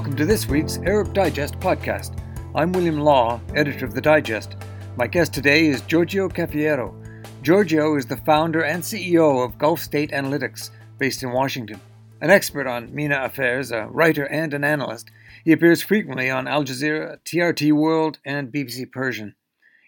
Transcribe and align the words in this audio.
Welcome 0.00 0.16
to 0.16 0.24
this 0.24 0.48
week's 0.48 0.78
Arab 0.78 1.12
Digest 1.12 1.60
podcast. 1.60 2.18
I'm 2.54 2.72
William 2.72 3.00
Law, 3.00 3.38
editor 3.54 3.84
of 3.84 3.92
the 3.92 4.00
Digest. 4.00 4.56
My 4.96 5.06
guest 5.06 5.34
today 5.34 5.66
is 5.66 5.82
Giorgio 5.82 6.26
Cafiero. 6.26 6.94
Giorgio 7.42 7.96
is 7.96 8.06
the 8.06 8.16
founder 8.16 8.62
and 8.62 8.82
CEO 8.82 9.44
of 9.44 9.58
Gulf 9.58 9.78
State 9.78 10.10
Analytics, 10.10 10.70
based 10.98 11.22
in 11.22 11.32
Washington. 11.32 11.82
An 12.22 12.30
expert 12.30 12.66
on 12.66 12.94
MENA 12.94 13.24
affairs, 13.24 13.72
a 13.72 13.88
writer 13.88 14.24
and 14.24 14.54
an 14.54 14.64
analyst, 14.64 15.10
he 15.44 15.52
appears 15.52 15.82
frequently 15.82 16.30
on 16.30 16.48
Al 16.48 16.64
Jazeera, 16.64 17.18
TRT 17.26 17.70
World, 17.70 18.20
and 18.24 18.50
BBC 18.50 18.90
Persian. 18.90 19.34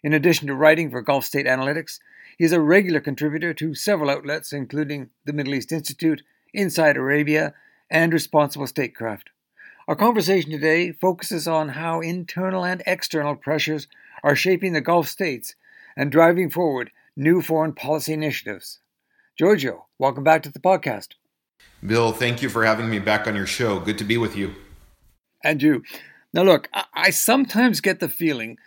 In 0.04 0.12
addition 0.12 0.46
to 0.48 0.54
writing 0.54 0.90
for 0.90 1.00
Gulf 1.00 1.24
State 1.24 1.46
Analytics, 1.46 2.00
he 2.36 2.44
is 2.44 2.52
a 2.52 2.60
regular 2.60 3.00
contributor 3.00 3.54
to 3.54 3.74
several 3.74 4.10
outlets, 4.10 4.52
including 4.52 5.08
the 5.24 5.32
Middle 5.32 5.54
East 5.54 5.72
Institute, 5.72 6.22
Inside 6.52 6.98
Arabia, 6.98 7.54
and 7.90 8.12
Responsible 8.12 8.66
Statecraft. 8.66 9.30
Our 9.88 9.96
conversation 9.96 10.52
today 10.52 10.92
focuses 10.92 11.48
on 11.48 11.70
how 11.70 12.00
internal 12.00 12.64
and 12.64 12.84
external 12.86 13.34
pressures 13.34 13.88
are 14.22 14.36
shaping 14.36 14.74
the 14.74 14.80
Gulf 14.80 15.08
states 15.08 15.56
and 15.96 16.12
driving 16.12 16.50
forward 16.50 16.92
new 17.16 17.42
foreign 17.42 17.72
policy 17.72 18.12
initiatives. 18.12 18.78
Giorgio, 19.36 19.86
welcome 19.98 20.22
back 20.22 20.44
to 20.44 20.52
the 20.52 20.60
podcast. 20.60 21.08
Bill, 21.84 22.12
thank 22.12 22.42
you 22.42 22.48
for 22.48 22.64
having 22.64 22.88
me 22.88 23.00
back 23.00 23.26
on 23.26 23.34
your 23.34 23.46
show. 23.46 23.80
Good 23.80 23.98
to 23.98 24.04
be 24.04 24.16
with 24.16 24.36
you. 24.36 24.54
And 25.42 25.60
you. 25.60 25.82
Now, 26.32 26.44
look, 26.44 26.68
I 26.94 27.10
sometimes 27.10 27.80
get 27.80 27.98
the 27.98 28.08
feeling 28.08 28.58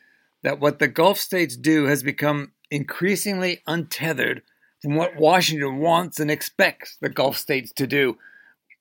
that 0.43 0.59
what 0.59 0.79
the 0.79 0.89
Gulf 0.89 1.17
states 1.17 1.55
do 1.55 1.85
has 1.85 2.03
become 2.03 2.51
increasingly 2.69 3.61
untethered 3.65 4.41
from 4.81 4.95
what 4.95 5.15
Washington 5.15 5.77
wants 5.77 6.19
and 6.19 6.29
expects 6.29 6.97
the 6.99 7.09
Gulf 7.09 7.37
states 7.37 7.71
to 7.73 7.87
do. 7.87 8.17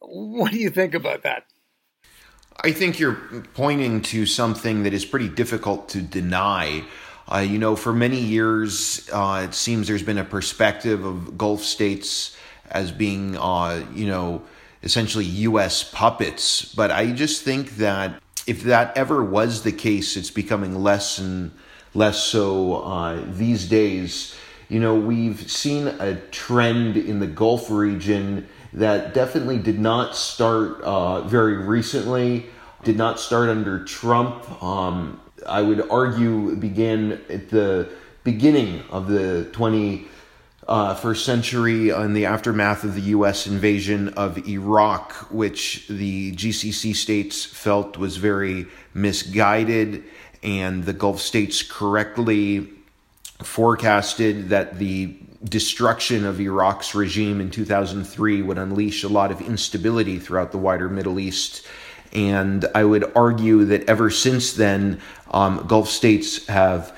What 0.01 0.51
do 0.51 0.59
you 0.59 0.71
think 0.71 0.95
about 0.95 1.23
that? 1.23 1.45
I 2.63 2.73
think 2.73 2.99
you're 2.99 3.19
pointing 3.55 4.03
to 4.03 4.27
something 4.27 4.85
that 4.85 4.95
is 4.95 5.05
pretty 5.05 5.29
difficult 5.29 5.89
to 5.91 6.01
deny. 6.01 6.85
Uh, 7.31 7.39
you 7.39 7.59
know, 7.59 7.75
for 7.75 7.93
many 7.93 8.21
years, 8.21 9.09
uh, 9.13 9.47
it 9.49 9.55
seems 9.55 9.89
there's 9.89 10.03
been 10.03 10.19
a 10.19 10.25
perspective 10.25 11.05
of 11.05 11.37
Gulf 11.37 11.63
states 11.63 12.37
as 12.71 12.93
being, 12.93 13.37
uh, 13.37 13.85
you 13.93 14.07
know, 14.07 14.43
essentially 14.83 15.25
U.S. 15.25 15.83
puppets. 15.83 16.73
But 16.75 16.91
I 16.91 17.13
just 17.13 17.43
think 17.43 17.77
that 17.77 18.23
if 18.47 18.63
that 18.65 18.97
ever 18.97 19.25
was 19.25 19.63
the 19.63 19.73
case, 19.73 20.17
it's 20.17 20.31
becoming 20.31 20.83
less 20.83 21.19
and 21.19 21.51
less 21.95 22.23
so 22.23 22.83
uh, 22.83 23.23
these 23.27 23.69
days. 23.69 24.37
You 24.69 24.81
know, 24.81 24.95
we've 24.95 25.51
seen 25.51 25.89
a 25.89 26.17
trend 26.31 26.97
in 26.97 27.21
the 27.21 27.27
Gulf 27.27 27.71
region 27.71 28.49
that 28.75 29.14
definitely 29.14 29.58
did 29.58 29.78
not 29.78 30.17
start 30.17 30.80
uh, 30.83 31.22
very 31.22 31.56
recently, 31.56 32.47
did 32.83 32.97
not 32.97 33.20
start 33.20 33.48
under 33.48 33.84
Trump. 33.84 34.62
Um, 34.62 35.20
I 35.47 35.62
would 35.62 35.89
argue 35.91 36.56
began 36.56 37.20
at 37.30 37.50
the 37.50 37.89
beginning 38.25 38.83
of 38.91 39.06
the 39.06 39.48
21st 39.52 40.06
uh, 40.67 41.14
century 41.14 41.91
in 41.91 42.14
the 42.14 42.27
aftermath 42.27 42.83
of 42.83 42.95
the 42.95 43.02
U.S. 43.02 43.47
invasion 43.47 44.08
of 44.11 44.48
Iraq, 44.48 45.12
which 45.30 45.86
the 45.89 46.33
GCC 46.33 46.97
states 46.97 47.45
felt 47.45 47.97
was 47.97 48.17
very 48.17 48.67
misguided, 48.92 50.02
and 50.42 50.84
the 50.84 50.92
Gulf 50.92 51.20
states 51.20 51.62
correctly 51.62 52.70
forecasted 53.42 54.48
that 54.48 54.79
the 54.79 55.17
destruction 55.45 56.25
of 56.25 56.41
Iraq's 56.41 56.95
regime 56.95 57.41
in 57.41 57.51
2003 57.51 58.43
would 58.43 58.59
unleash 58.59 59.05
a 59.05 59.09
lot 59.09 59.31
of 59.31 59.41
instability 59.41 60.19
throughout 60.19 60.53
the 60.53 60.59
wider 60.59 60.89
Middle 60.89 61.19
East. 61.19 61.67
And 62.13 62.65
I 62.75 62.85
would 62.85 63.13
argue 63.17 63.65
that 63.67 63.89
ever 63.89 64.11
since 64.11 64.53
then, 64.53 65.01
um, 65.31 65.67
Gulf 65.67 65.89
states 65.89 66.47
have 66.47 66.97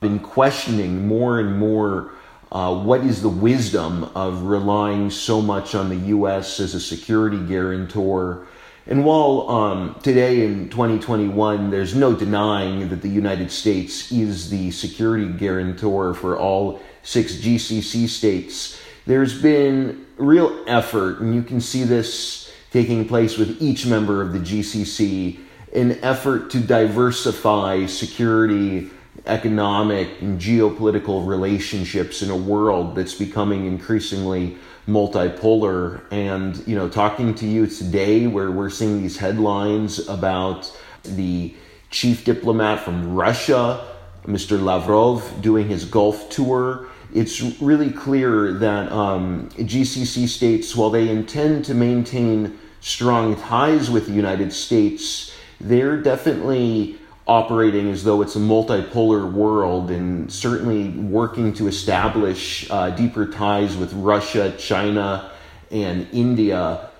been 0.00 0.18
questioning 0.18 1.06
more 1.06 1.38
and 1.38 1.58
more 1.58 2.12
uh, 2.52 2.74
what 2.74 3.02
is 3.02 3.22
the 3.22 3.28
wisdom 3.28 4.04
of 4.16 4.42
relying 4.42 5.08
so 5.08 5.40
much 5.40 5.74
on 5.74 5.88
the 5.88 6.08
U.S. 6.08 6.58
as 6.58 6.74
a 6.74 6.80
security 6.80 7.38
guarantor 7.38 8.46
and 8.90 9.04
while 9.04 9.48
um, 9.48 9.96
today 10.02 10.44
in 10.44 10.68
2021, 10.68 11.70
there's 11.70 11.94
no 11.94 12.12
denying 12.12 12.88
that 12.88 13.00
the 13.00 13.08
United 13.08 13.52
States 13.52 14.10
is 14.10 14.50
the 14.50 14.72
security 14.72 15.28
guarantor 15.28 16.12
for 16.12 16.36
all 16.36 16.80
six 17.02 17.34
GCC 17.36 18.08
states, 18.08 18.80
there's 19.06 19.40
been 19.40 20.06
real 20.16 20.64
effort, 20.66 21.20
and 21.20 21.34
you 21.34 21.42
can 21.42 21.60
see 21.60 21.84
this 21.84 22.52
taking 22.72 23.06
place 23.06 23.38
with 23.38 23.62
each 23.62 23.86
member 23.86 24.22
of 24.22 24.32
the 24.32 24.40
GCC, 24.40 25.38
an 25.74 25.98
effort 26.02 26.50
to 26.50 26.58
diversify 26.58 27.86
security, 27.86 28.90
economic, 29.26 30.20
and 30.20 30.40
geopolitical 30.40 31.26
relationships 31.26 32.22
in 32.22 32.30
a 32.30 32.36
world 32.36 32.94
that's 32.94 33.14
becoming 33.14 33.66
increasingly 33.66 34.56
multipolar. 34.88 36.02
And, 36.10 36.56
you 36.66 36.74
know, 36.76 36.88
talking 36.88 37.34
to 37.36 37.46
you 37.46 37.66
today, 37.66 38.26
where 38.26 38.50
we're 38.50 38.70
seeing 38.70 39.02
these 39.02 39.18
headlines 39.18 40.08
about 40.08 40.74
the 41.02 41.54
chief 41.90 42.24
diplomat 42.24 42.80
from 42.80 43.14
Russia, 43.14 43.86
Mr. 44.24 44.62
Lavrov, 44.62 45.40
doing 45.42 45.68
his 45.68 45.84
Gulf 45.84 46.30
tour, 46.30 46.86
it's 47.12 47.40
really 47.60 47.90
clear 47.90 48.52
that 48.52 48.92
um, 48.92 49.48
GCC 49.50 50.28
states, 50.28 50.76
while 50.76 50.90
they 50.90 51.08
intend 51.08 51.64
to 51.64 51.74
maintain 51.74 52.58
strong 52.80 53.36
ties 53.36 53.90
with 53.90 54.06
the 54.06 54.12
United 54.12 54.52
States, 54.52 55.34
they're 55.60 55.96
definitely 55.96 56.99
operating 57.30 57.88
as 57.88 58.02
though 58.02 58.22
it's 58.22 58.34
a 58.34 58.40
multipolar 58.40 59.30
world 59.32 59.88
and 59.88 60.32
certainly 60.32 60.88
working 60.88 61.52
to 61.52 61.68
establish 61.68 62.68
uh, 62.72 62.90
deeper 62.90 63.24
ties 63.24 63.76
with 63.76 63.92
Russia, 63.92 64.52
China, 64.58 65.30
and 65.70 66.08
India. 66.12 66.90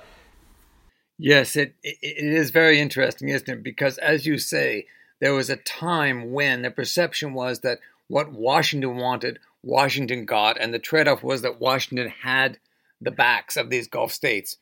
Yes, 1.19 1.57
it, 1.57 1.75
it 1.83 2.01
is 2.01 2.53
very 2.53 2.79
interesting, 2.79 3.29
isn't 3.29 3.49
it? 3.49 3.63
Because 3.65 3.99
as 3.99 4.25
you 4.25 4.39
say, 4.39 4.87
there 5.21 5.35
was 5.35 5.51
a 5.51 5.57
time 5.57 6.31
when 6.31 6.63
the 6.63 6.71
perception 6.71 7.35
was 7.35 7.59
that 7.61 7.81
what 8.07 8.31
Washington 8.31 8.99
wanted, 8.99 9.41
Washington 9.65 10.27
got, 10.27 10.61
and 10.61 10.73
the 10.73 10.79
trade 10.79 11.09
off 11.09 11.25
was 11.25 11.43
that 11.43 11.61
Washington 11.61 12.13
had 12.23 12.59
the 13.01 13.11
backs 13.11 13.57
of 13.57 13.69
these 13.69 13.89
Gulf 13.89 14.13
states. 14.13 14.59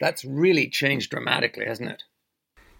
That's 0.00 0.24
really 0.24 0.68
changed 0.68 1.10
dramatically, 1.10 1.66
hasn't 1.66 1.90
it? 1.90 2.04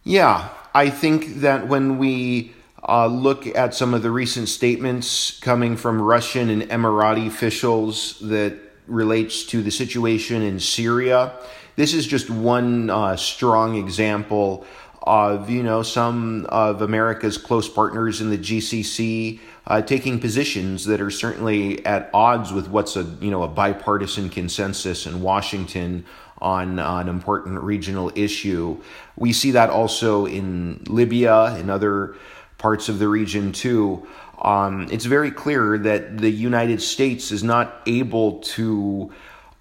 Yeah, 0.08 0.48
I 0.72 0.88
think 0.88 1.40
that 1.40 1.68
when 1.68 1.98
we 1.98 2.52
uh, 2.82 3.08
look 3.08 3.46
at 3.46 3.74
some 3.74 3.92
of 3.92 4.02
the 4.02 4.10
recent 4.10 4.48
statements 4.48 5.38
coming 5.38 5.76
from 5.76 6.00
Russian 6.00 6.48
and 6.48 6.62
Emirati 6.62 7.26
officials 7.26 8.18
that 8.20 8.58
relates 8.86 9.44
to 9.48 9.62
the 9.62 9.70
situation 9.70 10.40
in 10.40 10.60
Syria, 10.60 11.34
this 11.76 11.92
is 11.92 12.06
just 12.06 12.30
one 12.30 12.88
uh, 12.88 13.16
strong 13.16 13.76
example 13.76 14.64
of 15.02 15.50
you 15.50 15.62
know 15.62 15.82
some 15.82 16.46
of 16.48 16.80
America's 16.80 17.36
close 17.36 17.68
partners 17.68 18.22
in 18.22 18.30
the 18.30 18.38
GCC 18.38 19.40
uh, 19.68 19.82
taking 19.82 20.18
positions 20.18 20.86
that 20.86 21.00
are 21.00 21.10
certainly 21.10 21.84
at 21.84 22.10
odds 22.14 22.52
with 22.52 22.68
what's 22.68 22.96
a 22.96 23.02
you 23.20 23.30
know 23.30 23.42
a 23.42 23.48
bipartisan 23.48 24.30
consensus 24.30 25.06
in 25.06 25.20
Washington 25.20 26.04
on 26.40 26.78
uh, 26.78 26.96
an 26.96 27.08
important 27.08 27.60
regional 27.62 28.10
issue. 28.14 28.80
We 29.16 29.32
see 29.32 29.50
that 29.52 29.70
also 29.70 30.26
in 30.26 30.82
Libya 30.86 31.54
and 31.56 31.70
other 31.70 32.16
parts 32.56 32.88
of 32.88 32.98
the 32.98 33.08
region 33.08 33.52
too. 33.52 34.06
Um, 34.40 34.88
it's 34.90 35.04
very 35.04 35.30
clear 35.30 35.76
that 35.78 36.18
the 36.18 36.30
United 36.30 36.80
States 36.80 37.30
is 37.30 37.42
not 37.44 37.82
able 37.86 38.38
to 38.40 39.12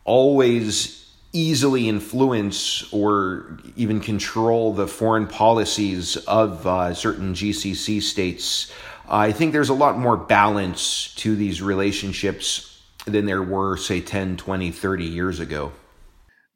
always 0.06 1.04
easily 1.34 1.90
influence 1.90 2.92
or 2.94 3.58
even 3.76 4.00
control 4.00 4.74
the 4.74 4.88
foreign 4.88 5.28
policies 5.28 6.16
of 6.16 6.66
uh, 6.66 6.94
certain 6.94 7.34
GCC 7.34 8.02
states. 8.02 8.72
I 9.10 9.32
think 9.32 9.54
there's 9.54 9.70
a 9.70 9.74
lot 9.74 9.98
more 9.98 10.18
balance 10.18 11.14
to 11.16 11.36
these 11.36 11.62
relationships 11.62 12.82
than 13.06 13.26
there 13.26 13.42
were, 13.42 13.78
say, 13.78 14.02
10, 14.02 14.38
20, 14.38 14.72
30 14.72 15.06
years 15.06 15.40
ago. 15.40 15.72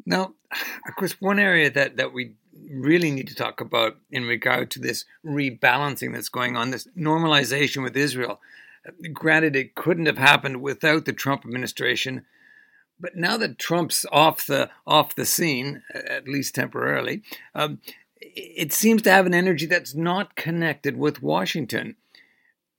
Now, 0.06 0.34
of 0.52 0.96
course, 0.98 1.20
one 1.22 1.40
area 1.40 1.70
that, 1.72 1.98
that 1.98 2.14
we 2.14 2.34
really 2.70 3.12
need 3.12 3.28
to 3.28 3.36
talk 3.36 3.62
about 3.62 3.98
in 4.10 4.26
regard 4.26 4.72
to 4.72 4.80
this 4.80 5.06
rebalancing 5.26 6.14
that's 6.14 6.30
going 6.30 6.58
on, 6.58 6.72
this 6.72 6.88
normalization 6.98 7.84
with 7.84 7.96
Israel. 7.96 8.40
Granted, 9.14 9.56
it 9.56 9.76
couldn't 9.76 10.08
have 10.08 10.18
happened 10.18 10.62
without 10.62 11.06
the 11.06 11.14
Trump 11.14 11.46
administration, 11.46 12.26
but 13.00 13.16
now 13.16 13.38
that 13.38 13.60
Trump's 13.60 14.06
off 14.12 14.46
the 14.46 14.70
off 14.86 15.16
the 15.16 15.26
scene, 15.26 15.84
at 15.94 16.28
least 16.28 16.56
temporarily, 16.56 17.24
um, 17.56 17.80
it 18.22 18.72
seems 18.74 19.02
to 19.04 19.12
have 19.12 19.26
an 19.26 19.34
energy 19.34 19.66
that's 19.66 19.96
not 19.96 20.36
connected 20.36 20.98
with 20.98 21.22
Washington. 21.22 21.96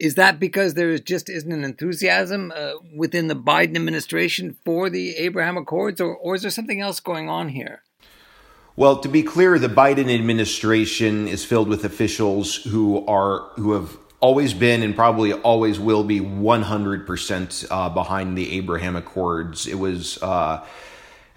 Is 0.02 0.16
that 0.16 0.40
because 0.40 0.75
there 0.75 0.99
just 0.99 1.31
isn't 1.31 1.52
an 1.52 1.62
enthusiasm 1.62 2.52
uh, 2.56 2.72
within 2.93 3.28
the 3.28 3.37
Biden 3.37 3.76
administration 3.76 4.56
for 4.64 4.90
the 4.90 5.14
Abraham 5.14 5.56
Accords, 5.56 6.00
or, 6.00 6.16
or 6.16 6.34
is 6.34 6.43
there 6.43 6.50
something 6.50 6.81
else 6.81 6.99
going 6.99 7.28
on 7.28 7.50
here? 7.50 7.84
Well, 8.75 8.99
to 8.99 9.08
be 9.08 9.22
clear, 9.22 9.60
the 9.60 9.69
Biden 9.69 10.12
administration 10.12 11.28
is 11.28 11.44
filled 11.44 11.69
with 11.69 11.84
officials 11.84 12.56
who 12.64 13.06
are 13.06 13.50
who 13.54 13.75
have 13.75 13.96
always 14.19 14.54
been 14.54 14.82
and 14.82 14.96
probably 14.96 15.34
always 15.34 15.78
will 15.78 16.02
be 16.02 16.19
100% 16.19 17.66
uh, 17.70 17.88
behind 17.90 18.37
the 18.37 18.56
Abraham 18.56 18.96
Accords. 18.96 19.69
It 19.69 19.78
was 19.78 20.20
uh, 20.20 20.66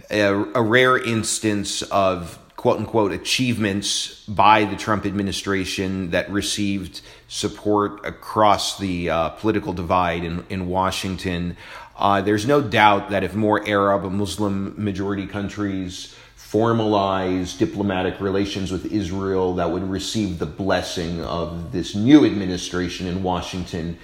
a, 0.09 0.21
a, 0.21 0.61
rare 0.61 0.97
instance 0.97 1.83
of 1.83 2.39
quote 2.55 2.79
unquote 2.79 3.11
achievements 3.11 4.25
by 4.25 4.65
the 4.65 4.75
Trump 4.75 5.05
administration 5.05 6.09
that 6.09 6.31
received 6.31 7.01
support 7.27 8.05
across 8.05 8.77
the 8.77 9.09
uh, 9.09 9.29
political 9.29 9.73
divide 9.73 10.23
in, 10.23 10.45
in 10.49 10.67
Washington. 10.67 11.57
Uh, 11.97 12.21
there's 12.21 12.45
no 12.45 12.61
doubt 12.61 13.09
that 13.09 13.23
if 13.23 13.35
more 13.35 13.67
Arab 13.67 14.05
and 14.05 14.17
Muslim 14.17 14.73
majority 14.77 15.25
countries 15.25 16.15
formalize 16.37 17.57
diplomatic 17.57 18.19
relations 18.21 18.71
with 18.71 18.85
Israel 18.91 19.55
that 19.55 19.69
would 19.71 19.89
receive 19.89 20.39
the 20.39 20.45
blessing 20.45 21.21
of 21.23 21.71
this 21.71 21.95
new 21.95 22.25
administration 22.25 23.07
in 23.07 23.23
Washington. 23.23 23.97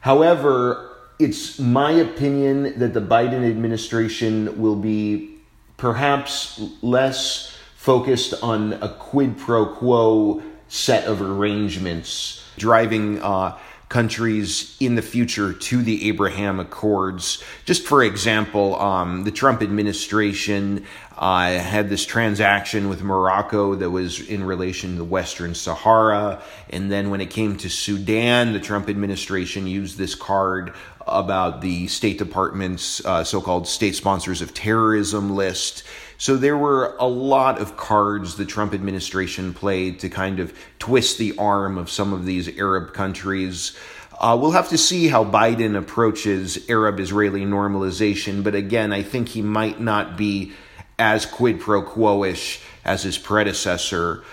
However, 0.00 0.96
it's 1.18 1.58
my 1.58 1.92
opinion 1.92 2.78
that 2.78 2.92
the 2.92 3.00
Biden 3.00 3.48
administration 3.48 4.60
will 4.60 4.76
be 4.76 5.38
perhaps 5.76 6.60
less 6.82 7.56
focused 7.76 8.34
on 8.42 8.74
a 8.74 8.88
quid 8.88 9.38
pro 9.38 9.66
quo 9.66 10.42
set 10.68 11.04
of 11.04 11.22
arrangements, 11.22 12.44
driving 12.56 13.22
uh, 13.22 13.56
countries 13.88 14.76
in 14.80 14.96
the 14.96 15.02
future 15.02 15.52
to 15.52 15.82
the 15.82 16.08
Abraham 16.08 16.58
Accords. 16.58 17.42
Just 17.64 17.84
for 17.84 18.02
example, 18.02 18.74
um, 18.80 19.22
the 19.22 19.30
Trump 19.30 19.62
administration 19.62 20.84
uh, 21.16 21.52
had 21.52 21.88
this 21.88 22.04
transaction 22.04 22.88
with 22.88 23.02
Morocco 23.02 23.76
that 23.76 23.90
was 23.90 24.20
in 24.28 24.42
relation 24.42 24.90
to 24.92 24.96
the 24.96 25.04
Western 25.04 25.54
Sahara. 25.54 26.42
And 26.68 26.90
then 26.90 27.10
when 27.10 27.20
it 27.20 27.30
came 27.30 27.56
to 27.58 27.70
Sudan, 27.70 28.52
the 28.52 28.60
Trump 28.60 28.88
administration 28.88 29.66
used 29.68 29.96
this 29.96 30.14
card 30.16 30.74
about 31.06 31.60
the 31.60 31.86
State 31.86 32.18
Department's 32.18 33.04
uh, 33.06 33.22
so 33.22 33.40
called 33.40 33.68
state 33.68 33.94
sponsors 33.94 34.42
of 34.42 34.52
terrorism 34.52 35.36
list. 35.36 35.84
So 36.18 36.36
there 36.36 36.56
were 36.56 36.96
a 36.98 37.06
lot 37.06 37.60
of 37.60 37.76
cards 37.76 38.36
the 38.36 38.46
Trump 38.46 38.72
administration 38.72 39.52
played 39.52 40.00
to 40.00 40.08
kind 40.08 40.40
of 40.40 40.56
twist 40.78 41.18
the 41.18 41.36
arm 41.38 41.76
of 41.76 41.90
some 41.90 42.12
of 42.12 42.24
these 42.24 42.48
Arab 42.56 42.94
countries. 42.94 43.76
Uh, 44.18 44.36
we'll 44.40 44.52
have 44.52 44.70
to 44.70 44.78
see 44.78 45.08
how 45.08 45.24
Biden 45.24 45.76
approaches 45.76 46.70
Arab 46.70 47.00
Israeli 47.00 47.42
normalization, 47.44 48.42
but 48.42 48.54
again, 48.54 48.92
I 48.92 49.02
think 49.02 49.28
he 49.28 49.42
might 49.42 49.78
not 49.78 50.16
be 50.16 50.52
as 50.98 51.26
quid 51.26 51.60
pro 51.60 51.82
quo 51.82 52.24
ish 52.24 52.62
as 52.84 53.02
his 53.02 53.18
predecessor. 53.18 54.24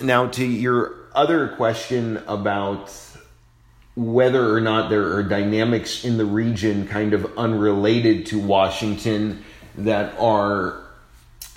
Now, 0.00 0.26
to 0.28 0.44
your 0.44 0.96
other 1.14 1.48
question 1.48 2.16
about 2.26 2.92
whether 3.94 4.54
or 4.54 4.60
not 4.60 4.90
there 4.90 5.14
are 5.14 5.22
dynamics 5.22 6.04
in 6.04 6.18
the 6.18 6.24
region 6.24 6.86
kind 6.86 7.14
of 7.14 7.36
unrelated 7.36 8.26
to 8.26 8.40
Washington 8.40 9.44
that 9.76 10.18
are 10.18 10.87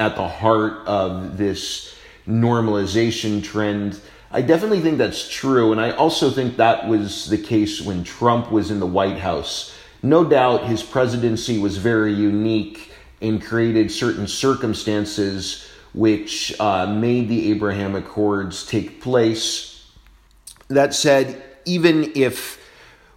at 0.01 0.15
the 0.15 0.27
heart 0.27 0.88
of 0.88 1.38
this 1.38 1.95
normalization 2.27 3.44
trend. 3.44 4.01
I 4.31 4.42
definitely 4.42 4.81
think 4.81 4.98
that's 4.98 5.30
true. 5.30 5.71
And 5.71 5.80
I 5.80 5.92
also 5.92 6.31
think 6.31 6.57
that 6.57 6.88
was 6.88 7.30
the 7.30 7.38
case 7.38 7.81
when 7.81 8.03
Trump 8.03 8.51
was 8.51 8.71
in 8.71 8.80
the 8.80 8.88
White 8.88 9.19
House. 9.19 9.75
No 10.01 10.24
doubt 10.24 10.65
his 10.65 10.81
presidency 10.81 11.59
was 11.59 11.77
very 11.77 12.13
unique 12.13 12.92
and 13.21 13.39
created 13.39 13.92
certain 13.92 14.27
circumstances 14.27 15.68
which 15.94 16.59
uh, 16.59 16.88
made 16.88 17.30
the 17.30 17.51
Abraham 17.51 17.94
Accords 17.94 18.65
take 18.65 19.01
place. 19.01 19.92
That 20.69 20.95
said, 20.95 21.44
even 21.65 22.13
if 22.15 22.57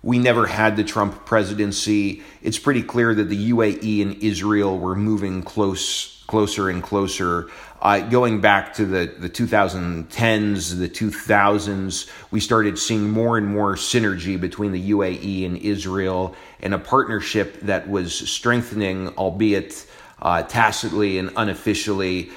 we 0.02 0.18
never 0.18 0.46
had 0.46 0.76
the 0.76 0.84
Trump 0.84 1.24
presidency, 1.24 2.22
it's 2.42 2.58
pretty 2.58 2.82
clear 2.82 3.14
that 3.14 3.30
the 3.30 3.52
UAE 3.52 4.02
and 4.02 4.22
Israel 4.22 4.78
were 4.78 4.94
moving 4.94 5.42
close, 5.42 6.13
closer 6.26 6.68
and 6.68 6.82
closer. 6.82 7.48
Uh, 7.80 8.00
going 8.00 8.40
back 8.40 8.72
to 8.74 8.86
the, 8.86 9.14
the 9.18 9.28
2010s, 9.28 10.78
the 10.78 10.88
2000s, 10.88 12.10
we 12.30 12.40
started 12.40 12.78
seeing 12.78 13.10
more 13.10 13.36
and 13.36 13.46
more 13.46 13.74
synergy 13.74 14.40
between 14.40 14.72
the 14.72 14.90
UAE 14.90 15.44
and 15.44 15.58
Israel 15.58 16.34
and 16.60 16.72
a 16.72 16.78
partnership 16.78 17.60
that 17.60 17.88
was 17.88 18.14
strengthening, 18.30 19.08
albeit 19.18 19.86
uh, 20.22 20.42
tacitly 20.42 21.18
and 21.18 21.30
unofficially. 21.36 22.30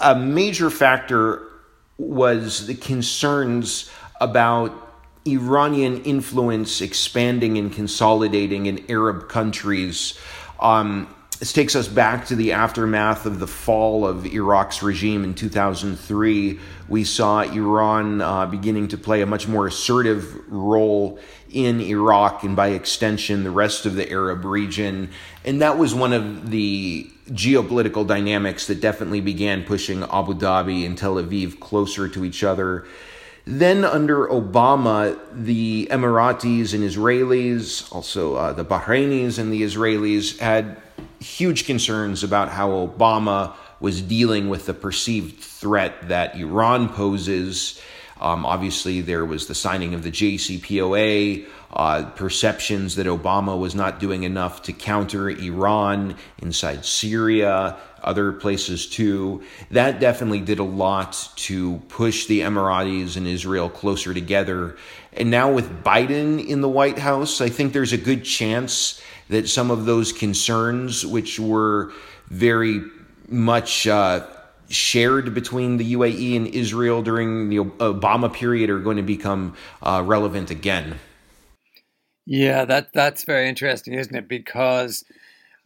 A 0.00 0.14
major 0.14 0.70
factor 0.70 1.42
was 1.98 2.66
the 2.66 2.74
concerns 2.74 3.90
about 4.20 4.72
Iranian 5.26 6.02
influence 6.04 6.80
expanding 6.80 7.58
and 7.58 7.72
consolidating 7.72 8.66
in 8.66 8.90
Arab 8.90 9.28
countries. 9.28 10.18
Um, 10.60 11.14
this 11.38 11.52
takes 11.52 11.76
us 11.76 11.86
back 11.86 12.26
to 12.26 12.34
the 12.34 12.52
aftermath 12.52 13.24
of 13.24 13.38
the 13.38 13.46
fall 13.46 14.04
of 14.04 14.26
Iraq's 14.26 14.82
regime 14.82 15.22
in 15.22 15.34
2003. 15.34 16.58
We 16.88 17.04
saw 17.04 17.42
Iran 17.42 18.20
uh, 18.20 18.46
beginning 18.46 18.88
to 18.88 18.98
play 18.98 19.22
a 19.22 19.26
much 19.26 19.46
more 19.46 19.68
assertive 19.68 20.34
role 20.50 21.20
in 21.50 21.80
Iraq 21.80 22.42
and 22.42 22.56
by 22.56 22.68
extension 22.68 23.44
the 23.44 23.52
rest 23.52 23.86
of 23.86 23.94
the 23.94 24.10
Arab 24.10 24.44
region. 24.44 25.10
And 25.44 25.62
that 25.62 25.78
was 25.78 25.94
one 25.94 26.12
of 26.12 26.50
the 26.50 27.08
geopolitical 27.30 28.04
dynamics 28.04 28.66
that 28.66 28.80
definitely 28.80 29.20
began 29.20 29.62
pushing 29.62 30.02
Abu 30.02 30.34
Dhabi 30.34 30.84
and 30.84 30.98
Tel 30.98 31.14
Aviv 31.14 31.60
closer 31.60 32.08
to 32.08 32.24
each 32.24 32.42
other. 32.42 32.84
Then, 33.46 33.84
under 33.84 34.26
Obama, 34.26 35.18
the 35.32 35.88
Emiratis 35.90 36.74
and 36.74 36.82
Israelis, 36.82 37.90
also 37.94 38.34
uh, 38.34 38.52
the 38.52 38.64
Bahrainis 38.64 39.38
and 39.38 39.52
the 39.52 39.62
Israelis, 39.62 40.38
had 40.38 40.76
huge 41.20 41.66
concerns 41.66 42.22
about 42.22 42.48
how 42.48 42.70
Obama 42.70 43.54
was 43.80 44.02
dealing 44.02 44.48
with 44.48 44.66
the 44.66 44.74
perceived 44.74 45.40
threat 45.40 46.08
that 46.08 46.36
Iran 46.36 46.88
poses. 46.88 47.80
Um, 48.20 48.44
obviously, 48.44 49.00
there 49.00 49.24
was 49.24 49.46
the 49.46 49.54
signing 49.54 49.94
of 49.94 50.02
the 50.02 50.10
JCPOA, 50.10 51.46
uh, 51.72 52.04
perceptions 52.16 52.96
that 52.96 53.06
Obama 53.06 53.58
was 53.58 53.74
not 53.74 54.00
doing 54.00 54.24
enough 54.24 54.62
to 54.62 54.72
counter 54.72 55.30
Iran 55.30 56.16
inside 56.38 56.84
Syria, 56.84 57.76
other 58.02 58.32
places 58.32 58.88
too. 58.88 59.42
That 59.70 60.00
definitely 60.00 60.40
did 60.40 60.58
a 60.58 60.64
lot 60.64 61.30
to 61.36 61.76
push 61.88 62.26
the 62.26 62.40
Emiratis 62.40 63.16
and 63.16 63.26
Israel 63.26 63.68
closer 63.68 64.14
together. 64.14 64.76
And 65.12 65.30
now 65.30 65.52
with 65.52 65.84
Biden 65.84 66.44
in 66.44 66.60
the 66.60 66.68
White 66.68 66.98
House, 66.98 67.40
I 67.40 67.48
think 67.48 67.72
there's 67.72 67.92
a 67.92 67.98
good 67.98 68.24
chance 68.24 69.00
that 69.28 69.48
some 69.48 69.70
of 69.70 69.84
those 69.84 70.12
concerns, 70.12 71.04
which 71.04 71.38
were 71.38 71.92
very 72.28 72.82
much 73.28 73.86
uh, 73.86 74.26
shared 74.68 75.34
between 75.34 75.76
the 75.76 75.94
UAE 75.94 76.36
and 76.36 76.46
Israel 76.48 77.02
during 77.02 77.48
the 77.48 77.56
Obama 77.56 78.32
period, 78.32 78.70
are 78.70 78.78
going 78.78 78.96
to 78.96 79.02
become 79.02 79.54
uh, 79.82 80.02
relevant 80.04 80.50
again. 80.50 80.98
Yeah, 82.26 82.66
that 82.66 82.92
that's 82.92 83.24
very 83.24 83.48
interesting, 83.48 83.94
isn't 83.94 84.14
it? 84.14 84.28
Because 84.28 85.04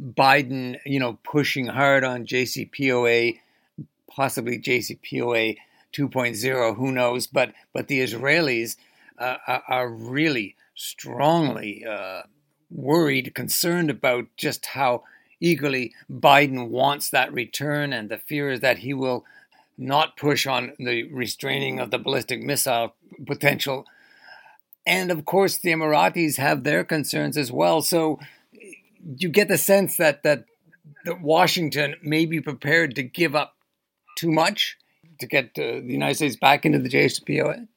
Biden, 0.01 0.79
you 0.87 1.01
know, 1.01 1.19
pushing 1.25 1.67
hard 1.67 2.05
on 2.05 2.25
JCPOA, 2.27 3.39
possibly 4.09 4.61
JCPOA 4.61 5.57
2.0, 5.93 6.77
who 6.77 6.93
knows? 6.93 7.27
But 7.27 7.53
but 7.73 7.89
the 7.89 8.01
Israelis 8.01 8.77
uh, 9.19 9.37
are 9.69 9.89
really 9.89 10.57
strongly 10.75 11.85
uh, 11.85 12.23
worried, 12.75 13.35
concerned 13.35 13.91
about 13.91 14.27
just 14.37 14.67
how 14.67 15.05
eagerly 15.41 15.93
Biden 16.11 16.69
wants 16.69 17.11
that 17.11 17.33
return, 17.33 17.93
and 17.93 18.09
the 18.09 18.19
fear 18.19 18.51
is 18.51 18.61
that 18.61 18.79
he 18.79 18.95
will 18.95 19.25
not 19.77 20.17
push 20.17 20.47
on 20.47 20.73
the 20.79 21.05
restraining 21.13 21.81
of 21.81 21.91
the 21.91 21.99
ballistic 21.99 22.43
missile 22.43 22.95
potential. 23.27 23.85
And 24.87 25.11
of 25.11 25.25
course, 25.25 25.59
the 25.59 25.71
Emiratis 25.71 26.37
have 26.37 26.65
their 26.65 26.85
concerns 26.85 27.37
as 27.37 27.51
well. 27.51 27.83
So 27.83 28.19
you 29.17 29.29
get 29.29 29.49
the 29.49 29.59
sense 29.59 29.97
that 29.97 30.23
that, 30.23 30.45
that 31.05 31.21
Washington 31.21 31.97
may 32.03 32.27
be 32.27 32.41
prepared 32.41 32.95
to 32.97 33.03
give 33.03 33.35
up 33.35 33.57
too 34.17 34.31
much 34.31 34.77
to 35.21 35.27
get 35.27 35.59
uh, 35.59 35.81
the 35.81 35.93
United 35.93 36.17
States 36.17 36.37
back 36.37 36.65
into 36.65 36.79
the 36.79 36.89
JCPOA. 36.89 37.69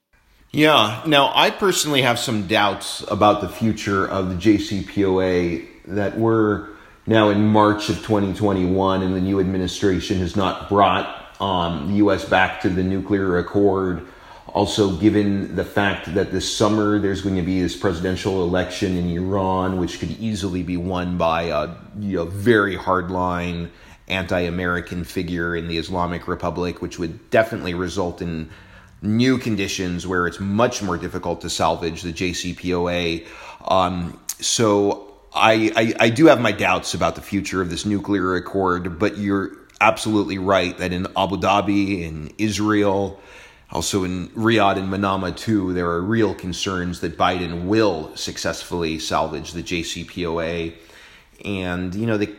Yeah. 0.55 1.03
Now, 1.05 1.33
I 1.35 1.49
personally 1.49 2.03
have 2.03 2.17
some 2.17 2.47
doubts 2.47 3.03
about 3.11 3.41
the 3.41 3.49
future 3.49 4.07
of 4.07 4.29
the 4.29 4.35
JCPOA 4.35 5.67
that 5.87 6.17
we're 6.17 6.69
now 7.05 7.27
in 7.27 7.45
March 7.45 7.89
of 7.89 7.97
2021 7.97 9.03
and 9.03 9.13
the 9.13 9.19
new 9.19 9.41
administration 9.41 10.17
has 10.19 10.37
not 10.37 10.69
brought 10.69 11.41
um, 11.41 11.89
the 11.89 11.95
U.S. 11.95 12.23
back 12.23 12.61
to 12.61 12.69
the 12.69 12.83
nuclear 12.83 13.37
accord. 13.37 14.07
Also, 14.47 14.95
given 14.95 15.57
the 15.57 15.65
fact 15.65 16.13
that 16.13 16.31
this 16.31 16.49
summer 16.55 16.99
there's 16.99 17.21
going 17.21 17.35
to 17.35 17.41
be 17.41 17.61
this 17.61 17.75
presidential 17.75 18.41
election 18.41 18.95
in 18.95 19.09
Iran, 19.09 19.75
which 19.75 19.99
could 19.99 20.11
easily 20.11 20.63
be 20.63 20.77
won 20.77 21.17
by 21.17 21.47
a 21.47 21.75
you 21.99 22.15
know, 22.15 22.25
very 22.27 22.77
hardline 22.77 23.71
anti 24.07 24.39
American 24.39 25.03
figure 25.03 25.53
in 25.53 25.67
the 25.67 25.77
Islamic 25.77 26.29
Republic, 26.29 26.81
which 26.81 26.97
would 26.97 27.29
definitely 27.29 27.73
result 27.73 28.21
in 28.21 28.49
new 29.01 29.37
conditions 29.37 30.07
where 30.07 30.27
it's 30.27 30.39
much 30.39 30.81
more 30.81 30.97
difficult 30.97 31.41
to 31.41 31.49
salvage 31.49 32.01
the 32.01 32.13
JCPOA. 32.13 33.25
Um, 33.65 34.19
so 34.39 35.13
I, 35.33 35.71
I, 35.75 36.05
I 36.05 36.09
do 36.09 36.27
have 36.27 36.39
my 36.39 36.51
doubts 36.51 36.93
about 36.93 37.15
the 37.15 37.21
future 37.21 37.61
of 37.61 37.69
this 37.69 37.85
nuclear 37.85 38.35
accord, 38.35 38.97
but 38.99 39.17
you're 39.17 39.51
absolutely 39.81 40.37
right 40.37 40.77
that 40.77 40.93
in 40.93 41.05
Abu 41.17 41.37
Dhabi, 41.37 42.03
in 42.03 42.33
Israel, 42.37 43.19
also 43.71 44.03
in 44.03 44.29
Riyadh 44.29 44.77
and 44.77 44.89
Manama 44.89 45.35
too, 45.35 45.73
there 45.73 45.89
are 45.89 46.01
real 46.01 46.33
concerns 46.33 47.01
that 47.01 47.17
Biden 47.17 47.65
will 47.65 48.15
successfully 48.15 48.99
salvage 48.99 49.51
the 49.51 49.63
JCPOA. 49.63 50.73
And, 51.43 51.93
you 51.93 52.05
know, 52.05 52.17
the 52.17 52.33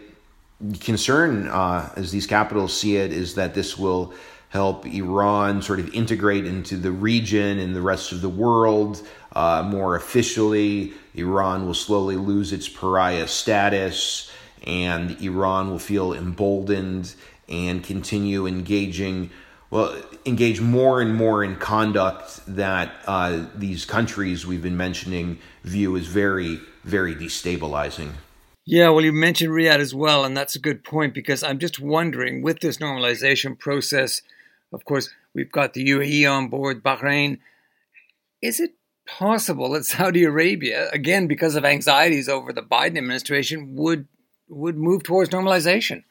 concern, 0.80 1.48
uh, 1.48 1.92
as 1.96 2.12
these 2.12 2.26
capitals 2.26 2.78
see 2.78 2.96
it, 2.96 3.12
is 3.12 3.34
that 3.34 3.54
this 3.54 3.76
will 3.76 4.14
help 4.50 4.86
Iran 4.86 5.62
sort 5.62 5.80
of 5.80 5.92
integrate 5.92 6.46
into 6.46 6.76
the 6.76 6.92
region 6.92 7.58
and 7.58 7.74
the 7.74 7.82
rest 7.82 8.12
of 8.12 8.20
the 8.20 8.28
world 8.28 9.06
uh, 9.34 9.62
more 9.66 9.96
officially. 9.96 10.92
Iran 11.14 11.66
will 11.66 11.74
slowly 11.74 12.16
lose 12.16 12.52
its 12.52 12.68
pariah 12.68 13.28
status, 13.28 14.30
and 14.64 15.20
Iran 15.20 15.70
will 15.70 15.78
feel 15.78 16.12
emboldened 16.12 17.14
and 17.48 17.82
continue 17.82 18.46
engaging. 18.46 19.30
Well, 19.70 20.00
engage 20.24 20.60
more 20.60 21.00
and 21.00 21.14
more 21.14 21.42
in 21.42 21.56
conduct 21.56 22.40
that 22.46 22.94
uh, 23.06 23.46
these 23.54 23.84
countries 23.84 24.46
we've 24.46 24.62
been 24.62 24.76
mentioning 24.76 25.38
view 25.64 25.96
as 25.96 26.06
very, 26.06 26.60
very 26.84 27.14
destabilizing. 27.14 28.12
Yeah, 28.64 28.88
well, 28.88 29.04
you 29.04 29.12
mentioned 29.12 29.52
Riyadh 29.52 29.78
as 29.78 29.94
well, 29.94 30.24
and 30.24 30.36
that's 30.36 30.56
a 30.56 30.60
good 30.60 30.82
point 30.82 31.14
because 31.14 31.44
I'm 31.44 31.60
just 31.60 31.78
wondering 31.78 32.42
with 32.42 32.60
this 32.60 32.78
normalization 32.78 33.56
process, 33.56 34.22
of 34.76 34.84
course, 34.84 35.08
we've 35.34 35.50
got 35.50 35.72
the 35.72 35.84
UAE 35.88 36.30
on 36.30 36.48
board, 36.48 36.84
Bahrain. 36.84 37.38
Is 38.42 38.60
it 38.60 38.74
possible 39.06 39.70
that 39.70 39.86
Saudi 39.86 40.22
Arabia, 40.22 40.90
again 40.92 41.26
because 41.26 41.56
of 41.56 41.64
anxieties 41.64 42.28
over 42.28 42.52
the 42.52 42.62
Biden 42.62 42.98
administration, 42.98 43.74
would 43.74 44.06
would 44.48 44.76
move 44.76 45.02
towards 45.02 45.30
normalization? 45.30 46.04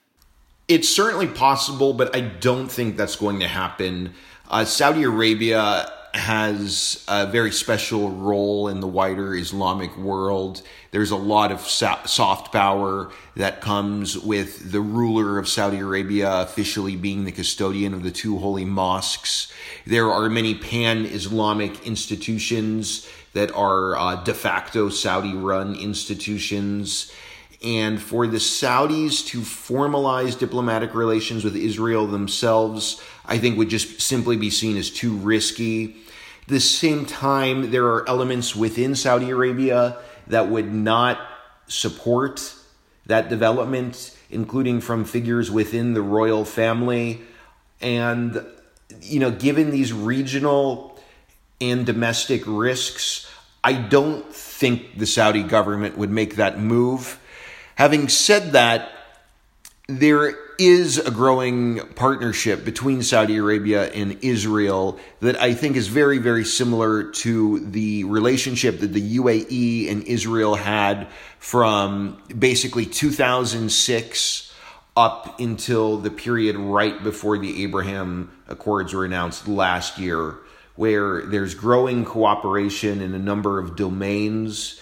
It's 0.68 0.90
certainly 0.90 1.28
possible, 1.28 1.94
but 1.94 2.16
I 2.16 2.22
don't 2.22 2.70
think 2.70 2.98
that's 2.98 3.16
going 3.16 3.40
to 3.40 3.48
happen. 3.48 4.14
Uh, 4.50 4.66
Saudi 4.66 5.04
Arabia 5.04 5.94
has 6.16 7.04
a 7.10 7.28
very 7.28 7.52
special 7.52 8.10
role 8.10 8.70
in 8.70 8.80
the 8.80 8.88
wider 8.88 9.36
Islamic 9.36 9.96
world. 9.98 10.62
There's 10.92 11.12
a 11.12 11.18
lot 11.18 11.52
of 11.52 11.60
soft 11.62 12.54
power 12.54 13.12
that 13.36 13.60
comes 13.60 14.18
with 14.18 14.72
the 14.72 14.80
ruler 14.80 15.38
of 15.38 15.50
Saudi 15.50 15.80
Arabia 15.80 16.42
officially 16.42 16.96
being 16.96 17.26
the 17.26 17.34
custodian 17.34 17.94
of 17.94 18.04
the 18.04 18.12
two 18.12 18.38
holy 18.38 18.64
mosques. 18.64 19.52
There 19.86 20.10
are 20.10 20.30
many 20.30 20.56
pan 20.56 21.06
Islamic 21.06 21.86
institutions 21.86 23.08
that 23.34 23.52
are 23.52 23.98
uh, 23.98 24.16
de 24.24 24.34
facto 24.34 24.88
Saudi 24.88 25.34
run 25.34 25.76
institutions. 25.76 27.12
And 27.62 28.02
for 28.02 28.26
the 28.26 28.38
Saudis 28.38 29.26
to 29.28 29.40
formalize 29.40 30.40
diplomatic 30.40 30.96
relations 30.96 31.44
with 31.44 31.58
Israel 31.58 32.08
themselves, 32.08 33.02
I 33.26 33.38
think 33.38 33.58
would 33.58 33.70
just 33.70 34.00
simply 34.00 34.38
be 34.38 34.50
seen 34.50 34.78
as 34.78 34.90
too 34.90 35.18
risky 35.18 35.98
the 36.48 36.60
same 36.60 37.06
time, 37.06 37.72
there 37.72 37.86
are 37.86 38.08
elements 38.08 38.56
within 38.56 38.96
Saudi 38.96 39.32
Arabia 39.32 39.98
that 40.28 40.50
would 40.50 40.72
not 40.72 41.20
support 41.68 42.54
that 43.06 43.30
development, 43.30 44.16
including 44.30 44.82
from 44.82 45.06
figures 45.06 45.50
within 45.50 45.94
the 45.94 46.02
royal 46.02 46.46
family. 46.46 47.22
And, 47.82 48.46
you 49.02 49.20
know, 49.20 49.32
given 49.32 49.72
these 49.72 49.92
regional 49.94 51.00
and 51.62 51.86
domestic 51.86 52.44
risks, 52.46 53.32
I 53.64 53.74
don't 53.74 54.32
think 54.34 54.98
the 54.98 55.08
Saudi 55.08 55.44
government 55.44 55.98
would 55.98 56.12
make 56.12 56.36
that 56.36 56.60
move. 56.60 57.20
Having 57.76 58.10
said 58.10 58.52
that, 58.54 58.92
there 59.88 60.38
is 60.60 60.98
a 60.98 61.12
growing 61.12 61.80
partnership 61.96 62.66
between 62.66 63.04
Saudi 63.04 63.38
Arabia 63.38 63.92
and 63.92 64.24
Israel 64.24 65.00
that 65.22 65.40
I 65.42 65.54
think 65.54 65.76
is 65.76 65.88
very, 65.88 66.18
very 66.18 66.46
similar 66.46 67.12
to 67.12 67.60
the 67.60 68.04
relationship 68.06 68.80
that 68.80 68.94
the 68.94 69.18
UAE 69.18 69.92
and 69.92 70.04
Israel 70.04 70.56
had 70.56 71.08
from 71.40 72.22
basically 72.38 72.86
2006 72.86 74.54
up 74.98 75.40
until 75.40 75.98
the 75.98 76.12
period 76.12 76.56
right 76.56 77.04
before 77.04 77.38
the 77.38 77.64
Abraham 77.64 78.32
Accords 78.48 78.94
were 78.94 79.06
announced 79.06 79.48
last 79.48 79.98
year, 79.98 80.36
where 80.76 81.26
there's 81.26 81.54
growing 81.54 82.06
cooperation 82.06 83.02
in 83.02 83.14
a 83.14 83.20
number 83.20 83.60
of 83.60 83.76
domains 83.76 84.80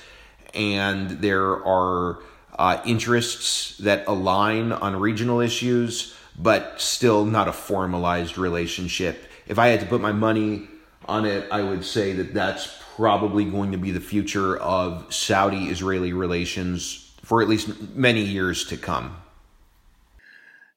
and 0.53 1.09
there 1.21 1.65
are 1.65 2.19
uh, 2.57 2.81
interests 2.85 3.77
that 3.79 4.05
align 4.07 4.71
on 4.71 4.99
regional 4.99 5.39
issues, 5.39 6.15
but 6.37 6.79
still 6.79 7.25
not 7.25 7.47
a 7.47 7.53
formalized 7.53 8.37
relationship. 8.37 9.25
If 9.47 9.59
I 9.59 9.67
had 9.67 9.79
to 9.81 9.85
put 9.85 10.01
my 10.01 10.11
money 10.11 10.67
on 11.05 11.25
it, 11.25 11.47
I 11.51 11.61
would 11.61 11.83
say 11.83 12.13
that 12.13 12.33
that's 12.33 12.79
probably 12.95 13.45
going 13.45 13.71
to 13.71 13.77
be 13.77 13.91
the 13.91 13.99
future 13.99 14.57
of 14.57 15.13
Saudi 15.13 15.65
Israeli 15.65 16.13
relations 16.13 17.11
for 17.23 17.41
at 17.41 17.49
least 17.49 17.95
many 17.95 18.21
years 18.21 18.65
to 18.65 18.77
come. 18.77 19.17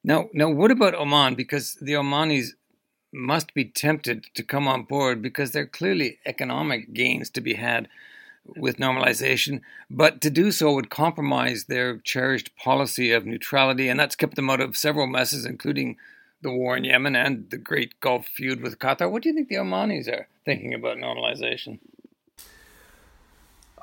Now, 0.03 0.29
now, 0.33 0.49
what 0.49 0.71
about 0.71 0.95
Oman? 0.95 1.35
Because 1.35 1.75
the 1.75 1.93
Omanis 1.93 2.51
must 3.11 3.53
be 3.53 3.65
tempted 3.65 4.25
to 4.35 4.43
come 4.43 4.67
on 4.67 4.83
board 4.83 5.21
because 5.21 5.51
there 5.51 5.63
are 5.63 5.67
clearly 5.67 6.19
economic 6.25 6.93
gains 6.93 7.29
to 7.31 7.41
be 7.41 7.55
had 7.55 7.87
with 8.55 8.77
normalization, 8.77 9.61
but 9.89 10.21
to 10.21 10.29
do 10.29 10.51
so 10.51 10.73
would 10.73 10.89
compromise 10.89 11.65
their 11.65 11.97
cherished 11.97 12.55
policy 12.55 13.11
of 13.11 13.25
neutrality, 13.25 13.89
and 13.89 13.99
that's 13.99 14.15
kept 14.15 14.35
them 14.35 14.49
out 14.49 14.61
of 14.61 14.77
several 14.77 15.07
messes, 15.07 15.45
including 15.45 15.97
the 16.41 16.51
war 16.51 16.77
in 16.77 16.83
Yemen 16.83 17.15
and 17.15 17.49
the 17.49 17.57
great 17.57 17.99
Gulf 17.99 18.27
feud 18.27 18.61
with 18.61 18.79
Qatar. 18.79 19.11
What 19.11 19.23
do 19.23 19.29
you 19.29 19.35
think 19.35 19.49
the 19.49 19.55
Omanis 19.55 20.07
are 20.07 20.27
thinking 20.45 20.73
about 20.73 20.97
normalization? 20.97 21.79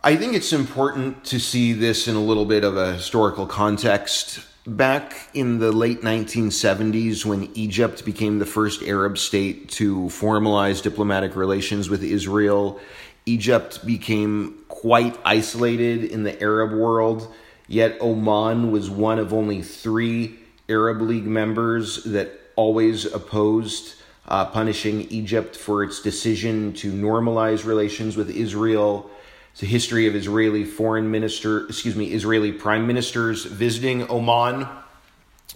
I 0.02 0.16
think 0.16 0.34
it's 0.34 0.52
important 0.52 1.24
to 1.24 1.40
see 1.40 1.72
this 1.72 2.08
in 2.08 2.14
a 2.14 2.20
little 2.20 2.44
bit 2.44 2.62
of 2.62 2.76
a 2.76 2.92
historical 2.92 3.46
context. 3.46 4.40
Back 4.66 5.14
in 5.34 5.58
the 5.58 5.72
late 5.72 6.02
1970s, 6.02 7.24
when 7.24 7.50
Egypt 7.54 8.04
became 8.04 8.38
the 8.38 8.46
first 8.46 8.82
Arab 8.82 9.18
state 9.18 9.68
to 9.70 10.04
formalize 10.04 10.82
diplomatic 10.82 11.36
relations 11.36 11.88
with 11.88 12.02
Israel, 12.02 12.80
Egypt 13.26 13.84
became 13.86 14.58
quite 14.68 15.18
isolated 15.24 16.04
in 16.04 16.24
the 16.24 16.40
Arab 16.42 16.72
world, 16.72 17.32
yet 17.66 17.96
Oman 18.00 18.70
was 18.70 18.90
one 18.90 19.18
of 19.18 19.32
only 19.32 19.62
three 19.62 20.38
Arab 20.68 21.00
League 21.00 21.26
members 21.26 22.04
that 22.04 22.32
always 22.56 23.06
opposed 23.06 23.94
uh, 24.28 24.44
punishing 24.46 25.02
Egypt 25.10 25.56
for 25.56 25.82
its 25.82 26.00
decision 26.00 26.72
to 26.74 26.92
normalize 26.92 27.64
relations 27.64 28.16
with 28.16 28.30
Israel. 28.30 29.10
It's 29.52 29.62
a 29.62 29.66
history 29.66 30.06
of 30.06 30.16
Israeli 30.16 30.64
foreign 30.64 31.10
minister, 31.10 31.66
excuse 31.66 31.96
me, 31.96 32.12
Israeli 32.12 32.52
prime 32.52 32.86
ministers 32.86 33.44
visiting 33.44 34.08
Oman. 34.10 34.66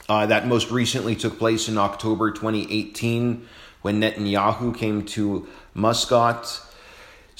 Uh, 0.08 0.24
that 0.24 0.46
most 0.46 0.70
recently 0.70 1.14
took 1.14 1.38
place 1.38 1.68
in 1.68 1.76
October 1.76 2.30
2018 2.30 3.46
when 3.82 4.00
Netanyahu 4.00 4.74
came 4.74 5.04
to 5.04 5.46
Muscat. 5.74 6.62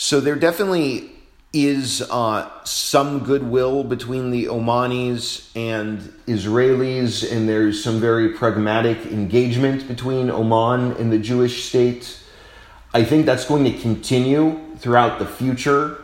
So 0.00 0.20
there 0.20 0.36
definitely 0.36 1.10
is 1.52 2.02
uh, 2.02 2.48
some 2.62 3.24
goodwill 3.24 3.82
between 3.82 4.30
the 4.30 4.44
Omanis 4.44 5.50
and 5.56 5.98
Israelis, 6.28 7.28
and 7.28 7.48
there's 7.48 7.82
some 7.82 7.98
very 7.98 8.28
pragmatic 8.28 9.06
engagement 9.06 9.88
between 9.88 10.30
Oman 10.30 10.92
and 10.98 11.10
the 11.10 11.18
Jewish 11.18 11.64
state. 11.64 12.16
I 12.94 13.02
think 13.02 13.26
that's 13.26 13.44
going 13.44 13.64
to 13.64 13.76
continue 13.76 14.60
throughout 14.76 15.18
the 15.18 15.26
future. 15.26 16.00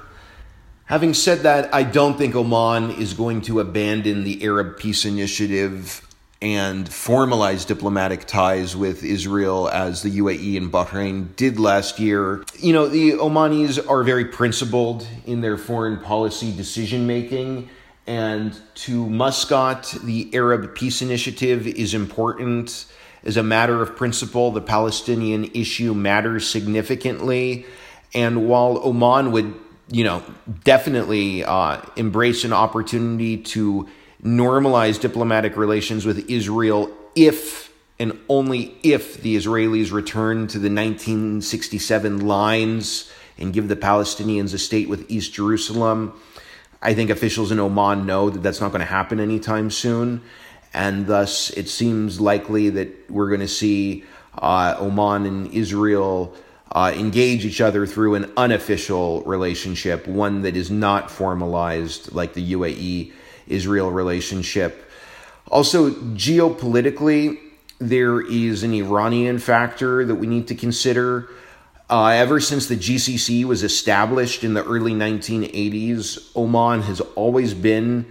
Having 0.86 1.14
said 1.14 1.38
that, 1.42 1.72
I 1.72 1.84
don't 1.84 2.18
think 2.18 2.34
Oman 2.34 2.90
is 3.00 3.14
going 3.14 3.42
to 3.42 3.60
abandon 3.60 4.24
the 4.24 4.42
Arab 4.44 4.76
Peace 4.76 5.04
Initiative 5.04 6.03
and 6.44 6.86
formalize 6.90 7.66
diplomatic 7.66 8.26
ties 8.26 8.76
with 8.76 9.02
Israel 9.02 9.66
as 9.70 10.02
the 10.02 10.18
UAE 10.18 10.58
and 10.58 10.70
Bahrain 10.70 11.34
did 11.36 11.58
last 11.58 11.98
year. 11.98 12.44
You 12.58 12.74
know, 12.74 12.86
the 12.86 13.12
Omanis 13.12 13.78
are 13.88 14.02
very 14.02 14.26
principled 14.26 15.08
in 15.24 15.40
their 15.40 15.56
foreign 15.56 15.98
policy 16.00 16.54
decision 16.54 17.06
making. 17.06 17.70
And 18.06 18.54
to 18.74 19.08
Muscat, 19.08 19.96
the 20.04 20.28
Arab 20.34 20.74
Peace 20.74 21.00
Initiative 21.00 21.66
is 21.66 21.94
important. 21.94 22.84
As 23.24 23.38
a 23.38 23.42
matter 23.42 23.80
of 23.80 23.96
principle, 23.96 24.50
the 24.50 24.60
Palestinian 24.60 25.44
issue 25.54 25.94
matters 25.94 26.46
significantly. 26.46 27.64
And 28.12 28.46
while 28.46 28.86
Oman 28.86 29.32
would, 29.32 29.54
you 29.90 30.04
know, 30.04 30.22
definitely 30.62 31.42
uh, 31.42 31.80
embrace 31.96 32.44
an 32.44 32.52
opportunity 32.52 33.38
to 33.38 33.88
normalize 34.22 35.00
diplomatic 35.00 35.56
relations 35.56 36.06
with 36.06 36.30
Israel 36.30 36.90
if 37.14 37.72
and 37.98 38.18
only 38.28 38.76
if 38.82 39.22
the 39.22 39.36
Israelis 39.36 39.92
return 39.92 40.46
to 40.48 40.58
the 40.58 40.68
1967 40.68 42.26
lines 42.26 43.10
and 43.38 43.52
give 43.52 43.68
the 43.68 43.76
Palestinians 43.76 44.52
a 44.54 44.58
state 44.58 44.88
with 44.88 45.10
East 45.10 45.32
Jerusalem. 45.32 46.12
I 46.82 46.94
think 46.94 47.10
officials 47.10 47.50
in 47.50 47.58
Oman 47.58 48.04
know 48.04 48.30
that 48.30 48.42
that's 48.42 48.60
not 48.60 48.70
going 48.70 48.80
to 48.80 48.86
happen 48.86 49.20
anytime 49.20 49.70
soon. 49.70 50.22
And 50.72 51.06
thus, 51.06 51.50
it 51.50 51.68
seems 51.68 52.20
likely 52.20 52.68
that 52.70 53.10
we're 53.10 53.28
going 53.28 53.40
to 53.40 53.48
see 53.48 54.04
uh, 54.36 54.74
Oman 54.78 55.24
and 55.24 55.52
Israel 55.54 56.34
uh, 56.72 56.92
engage 56.94 57.44
each 57.44 57.60
other 57.60 57.86
through 57.86 58.16
an 58.16 58.32
unofficial 58.36 59.22
relationship, 59.22 60.08
one 60.08 60.42
that 60.42 60.56
is 60.56 60.70
not 60.70 61.10
formalized 61.10 62.12
like 62.12 62.34
the 62.34 62.52
UAE 62.52 63.12
Israel 63.46 63.90
relationship. 63.90 64.90
Also, 65.48 65.90
geopolitically, 65.90 67.38
there 67.78 68.20
is 68.20 68.62
an 68.62 68.72
Iranian 68.72 69.38
factor 69.38 70.04
that 70.04 70.14
we 70.14 70.26
need 70.26 70.48
to 70.48 70.54
consider. 70.54 71.28
Uh, 71.90 72.08
ever 72.08 72.40
since 72.40 72.66
the 72.66 72.76
GCC 72.76 73.44
was 73.44 73.62
established 73.62 74.42
in 74.42 74.54
the 74.54 74.64
early 74.64 74.92
1980s, 74.92 76.34
Oman 76.34 76.82
has 76.82 77.00
always 77.00 77.52
been 77.52 78.06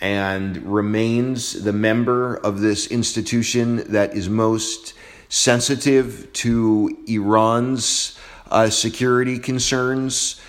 and 0.00 0.56
remains 0.72 1.64
the 1.64 1.72
member 1.72 2.36
of 2.36 2.60
this 2.60 2.86
institution 2.86 3.92
that 3.92 4.14
is 4.14 4.28
most 4.28 4.94
sensitive 5.28 6.32
to 6.32 6.96
Iran's 7.06 8.18
uh, 8.50 8.70
security 8.70 9.38
concerns. 9.38 10.40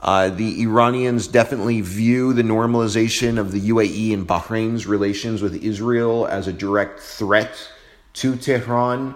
Uh, 0.00 0.28
the 0.28 0.62
Iranians 0.62 1.26
definitely 1.26 1.80
view 1.80 2.32
the 2.32 2.42
normalization 2.42 3.38
of 3.38 3.50
the 3.50 3.70
UAE 3.70 4.14
and 4.14 4.26
Bahrain's 4.26 4.86
relations 4.86 5.42
with 5.42 5.62
Israel 5.62 6.26
as 6.26 6.46
a 6.46 6.52
direct 6.52 7.00
threat 7.00 7.68
to 8.14 8.36
Tehran. 8.36 9.14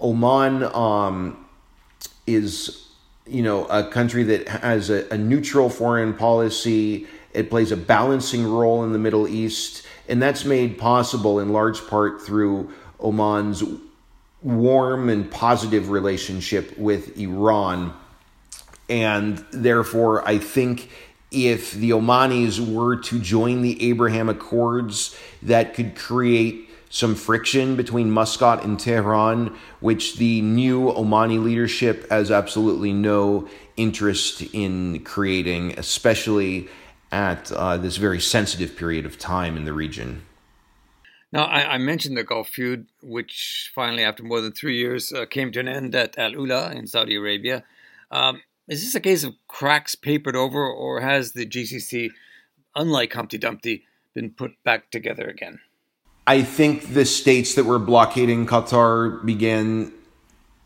Oman 0.00 0.64
um, 0.74 1.46
is, 2.26 2.88
you 3.26 3.42
know, 3.42 3.66
a 3.66 3.88
country 3.88 4.24
that 4.24 4.48
has 4.48 4.90
a, 4.90 5.08
a 5.10 5.18
neutral 5.18 5.70
foreign 5.70 6.14
policy. 6.14 7.06
It 7.32 7.48
plays 7.48 7.70
a 7.70 7.76
balancing 7.76 8.44
role 8.44 8.82
in 8.82 8.92
the 8.92 8.98
Middle 8.98 9.28
East, 9.28 9.86
and 10.08 10.20
that's 10.20 10.44
made 10.44 10.78
possible 10.78 11.38
in 11.38 11.52
large 11.52 11.86
part 11.86 12.20
through 12.22 12.72
Oman's 12.98 13.62
warm 14.42 15.08
and 15.08 15.30
positive 15.30 15.90
relationship 15.90 16.76
with 16.78 17.16
Iran. 17.18 17.94
And 18.90 19.44
therefore, 19.52 20.26
I 20.28 20.38
think 20.38 20.90
if 21.30 21.72
the 21.72 21.90
Omanis 21.90 22.58
were 22.58 22.96
to 22.96 23.20
join 23.20 23.62
the 23.62 23.88
Abraham 23.88 24.28
Accords, 24.28 25.16
that 25.42 25.74
could 25.74 25.96
create 25.96 26.68
some 26.90 27.14
friction 27.14 27.76
between 27.76 28.10
Muscat 28.10 28.64
and 28.64 28.78
Tehran, 28.78 29.56
which 29.78 30.16
the 30.16 30.42
new 30.42 30.92
Omani 30.92 31.42
leadership 31.42 32.10
has 32.10 32.32
absolutely 32.32 32.92
no 32.92 33.48
interest 33.76 34.42
in 34.52 35.04
creating, 35.04 35.78
especially 35.78 36.68
at 37.12 37.50
uh, 37.52 37.76
this 37.76 37.96
very 37.96 38.20
sensitive 38.20 38.76
period 38.76 39.06
of 39.06 39.18
time 39.18 39.56
in 39.56 39.64
the 39.64 39.72
region. 39.72 40.22
Now, 41.32 41.44
I, 41.44 41.74
I, 41.74 41.78
mentioned 41.78 42.16
the 42.16 42.24
Gulf 42.24 42.48
feud, 42.48 42.88
which 43.02 43.70
finally, 43.72 44.02
after 44.02 44.24
more 44.24 44.40
than 44.40 44.50
three 44.50 44.78
years, 44.78 45.12
uh, 45.12 45.26
came 45.26 45.52
to 45.52 45.60
an 45.60 45.68
end 45.68 45.94
at 45.94 46.18
Al 46.18 46.32
Ula 46.32 46.72
in 46.72 46.88
Saudi 46.88 47.14
Arabia. 47.14 47.62
Um, 48.10 48.42
is 48.70 48.84
this 48.84 48.94
a 48.94 49.00
case 49.00 49.24
of 49.24 49.34
cracks 49.48 49.96
papered 49.96 50.36
over, 50.36 50.64
or 50.64 51.00
has 51.00 51.32
the 51.32 51.44
GCC, 51.44 52.10
unlike 52.76 53.12
Humpty 53.12 53.36
Dumpty, 53.36 53.84
been 54.14 54.30
put 54.30 54.52
back 54.64 54.92
together 54.92 55.26
again? 55.26 55.58
I 56.26 56.42
think 56.42 56.94
the 56.94 57.04
states 57.04 57.56
that 57.56 57.64
were 57.64 57.80
blockading 57.80 58.46
Qatar 58.46 59.26
began 59.26 59.92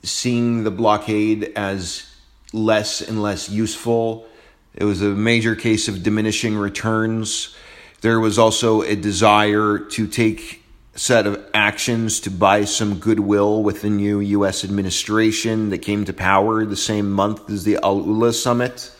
seeing 0.03 0.65
the 0.65 0.71
blockade 0.71 1.51
as 1.57 2.15
less 2.53 3.01
and 3.01 3.23
less 3.23 3.49
useful. 3.49 4.27
It 4.75 4.85
was 4.85 5.01
a 5.01 5.09
major 5.09 5.57
case 5.57 5.89
of 5.89 6.03
diminishing 6.03 6.57
returns. 6.57 7.57
There 8.03 8.21
was 8.21 8.39
also 8.39 8.83
a 8.83 8.95
desire 8.97 9.79
to 9.79 10.07
take 10.07 10.64
set 10.97 11.27
of 11.27 11.45
actions 11.53 12.21
to 12.21 12.31
buy 12.31 12.65
some 12.65 12.99
goodwill 12.99 13.63
with 13.63 13.83
the 13.83 13.91
new 13.91 14.21
U.S. 14.21 14.65
administration 14.65 15.71
that 15.71 15.79
came 15.79 16.05
to 16.05 16.13
power 16.13 16.65
the 16.65 16.77
same 16.77 17.11
month 17.11 17.51
as 17.51 17.65
the 17.65 17.79
Al 17.83 18.05
Ula 18.05 18.33
summit. 18.33 18.93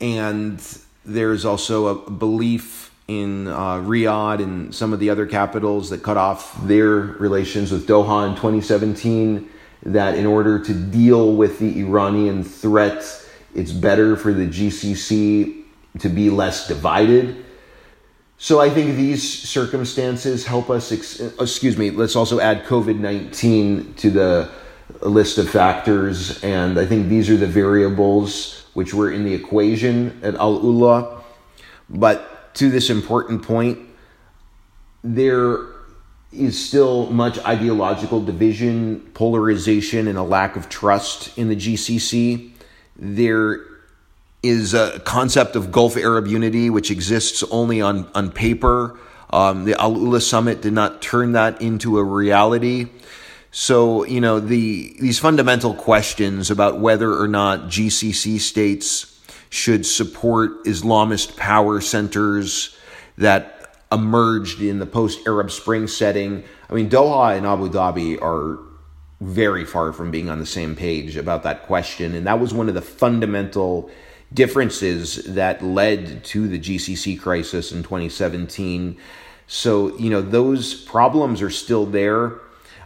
And 0.00 0.62
there's 1.04 1.44
also 1.44 1.88
a 1.88 2.10
belief 2.10 2.94
in 3.08 3.48
uh, 3.48 3.78
Riyadh 3.78 4.42
and 4.42 4.72
some 4.74 4.92
of 4.92 5.00
the 5.00 5.10
other 5.10 5.26
capitals 5.26 5.90
that 5.90 6.02
cut 6.02 6.16
off 6.16 6.56
their 6.66 6.90
relations 6.90 7.72
with 7.72 7.88
Doha 7.88 8.28
in 8.28 8.34
2017 8.36 9.48
that 9.84 10.14
in 10.14 10.26
order 10.26 10.58
to 10.58 10.74
deal 10.74 11.34
with 11.34 11.58
the 11.58 11.80
Iranian 11.80 12.44
threat, 12.44 13.04
it's 13.54 13.72
better 13.72 14.16
for 14.16 14.32
the 14.32 14.46
GCC 14.46 15.64
to 16.00 16.08
be 16.08 16.30
less 16.30 16.68
divided 16.68 17.44
so 18.38 18.60
I 18.60 18.70
think 18.70 18.96
these 18.96 19.48
circumstances 19.48 20.46
help 20.46 20.70
us. 20.70 20.92
Ex- 20.92 21.18
excuse 21.18 21.76
me. 21.76 21.90
Let's 21.90 22.14
also 22.14 22.38
add 22.38 22.64
COVID 22.64 22.98
nineteen 22.98 23.94
to 23.94 24.10
the 24.10 24.48
list 25.02 25.38
of 25.38 25.50
factors, 25.50 26.42
and 26.44 26.78
I 26.78 26.86
think 26.86 27.08
these 27.08 27.28
are 27.30 27.36
the 27.36 27.48
variables 27.48 28.64
which 28.74 28.94
were 28.94 29.10
in 29.10 29.24
the 29.24 29.34
equation 29.34 30.20
at 30.22 30.36
Al 30.36 30.62
Ula. 30.62 31.22
But 31.90 32.54
to 32.54 32.70
this 32.70 32.90
important 32.90 33.42
point, 33.42 33.80
there 35.02 35.58
is 36.32 36.64
still 36.64 37.10
much 37.10 37.38
ideological 37.40 38.24
division, 38.24 39.00
polarization, 39.14 40.06
and 40.06 40.16
a 40.16 40.22
lack 40.22 40.54
of 40.54 40.68
trust 40.68 41.36
in 41.36 41.48
the 41.48 41.56
GCC. 41.56 42.52
There 42.96 43.67
is 44.42 44.74
a 44.74 45.00
concept 45.00 45.56
of 45.56 45.72
Gulf 45.72 45.96
Arab 45.96 46.26
unity, 46.26 46.70
which 46.70 46.90
exists 46.90 47.42
only 47.50 47.80
on, 47.80 48.08
on 48.14 48.30
paper. 48.30 48.98
Um, 49.30 49.64
the 49.64 49.80
Al 49.80 49.96
Ula 49.96 50.20
summit 50.20 50.62
did 50.62 50.72
not 50.72 51.02
turn 51.02 51.32
that 51.32 51.60
into 51.60 51.98
a 51.98 52.04
reality. 52.04 52.88
So, 53.50 54.04
you 54.04 54.20
know, 54.20 54.40
the 54.40 54.94
these 55.00 55.18
fundamental 55.18 55.74
questions 55.74 56.50
about 56.50 56.80
whether 56.80 57.18
or 57.18 57.28
not 57.28 57.62
GCC 57.62 58.38
states 58.38 59.20
should 59.50 59.86
support 59.86 60.64
Islamist 60.64 61.36
power 61.36 61.80
centers 61.80 62.76
that 63.16 63.76
emerged 63.90 64.60
in 64.60 64.78
the 64.78 64.86
post 64.86 65.26
Arab 65.26 65.50
Spring 65.50 65.88
setting. 65.88 66.44
I 66.68 66.74
mean, 66.74 66.90
Doha 66.90 67.36
and 67.36 67.46
Abu 67.46 67.70
Dhabi 67.70 68.20
are 68.20 68.58
very 69.20 69.64
far 69.64 69.92
from 69.92 70.10
being 70.10 70.28
on 70.28 70.38
the 70.38 70.46
same 70.46 70.76
page 70.76 71.16
about 71.16 71.42
that 71.42 71.64
question. 71.64 72.14
And 72.14 72.26
that 72.26 72.38
was 72.38 72.54
one 72.54 72.68
of 72.68 72.74
the 72.74 72.82
fundamental 72.82 73.90
differences 74.32 75.16
that 75.24 75.62
led 75.62 76.22
to 76.24 76.48
the 76.48 76.58
GCC 76.58 77.18
crisis 77.20 77.72
in 77.72 77.82
2017. 77.82 78.96
So, 79.46 79.96
you 79.96 80.10
know, 80.10 80.20
those 80.20 80.74
problems 80.74 81.40
are 81.40 81.50
still 81.50 81.86
there. 81.86 82.40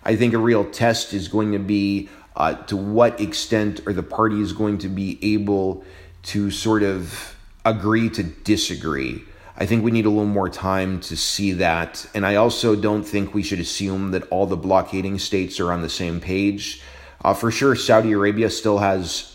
I 0.04 0.16
think 0.16 0.34
a 0.34 0.38
real 0.38 0.64
test 0.64 1.12
is 1.12 1.28
going 1.28 1.52
to 1.52 1.58
be 1.58 2.08
uh, 2.36 2.54
to 2.54 2.76
what 2.76 3.20
extent 3.20 3.80
are 3.86 3.92
the 3.92 4.02
parties 4.02 4.52
going 4.52 4.78
to 4.78 4.88
be 4.88 5.18
able 5.34 5.84
to 6.22 6.50
sort 6.50 6.82
of 6.82 7.36
agree 7.64 8.08
to 8.10 8.22
disagree. 8.22 9.22
I 9.56 9.66
think 9.66 9.84
we 9.84 9.90
need 9.90 10.06
a 10.06 10.10
little 10.10 10.24
more 10.24 10.48
time 10.48 11.00
to 11.00 11.16
see 11.16 11.52
that. 11.52 12.06
And 12.14 12.24
I 12.24 12.36
also 12.36 12.74
don't 12.74 13.04
think 13.04 13.34
we 13.34 13.42
should 13.42 13.60
assume 13.60 14.12
that 14.12 14.26
all 14.28 14.46
the 14.46 14.56
blockading 14.56 15.18
states 15.18 15.60
are 15.60 15.72
on 15.72 15.82
the 15.82 15.90
same 15.90 16.20
page. 16.20 16.82
Uh, 17.24 17.34
for 17.34 17.50
sure, 17.50 17.76
Saudi 17.76 18.12
Arabia 18.12 18.50
still 18.50 18.78
has 18.78 19.31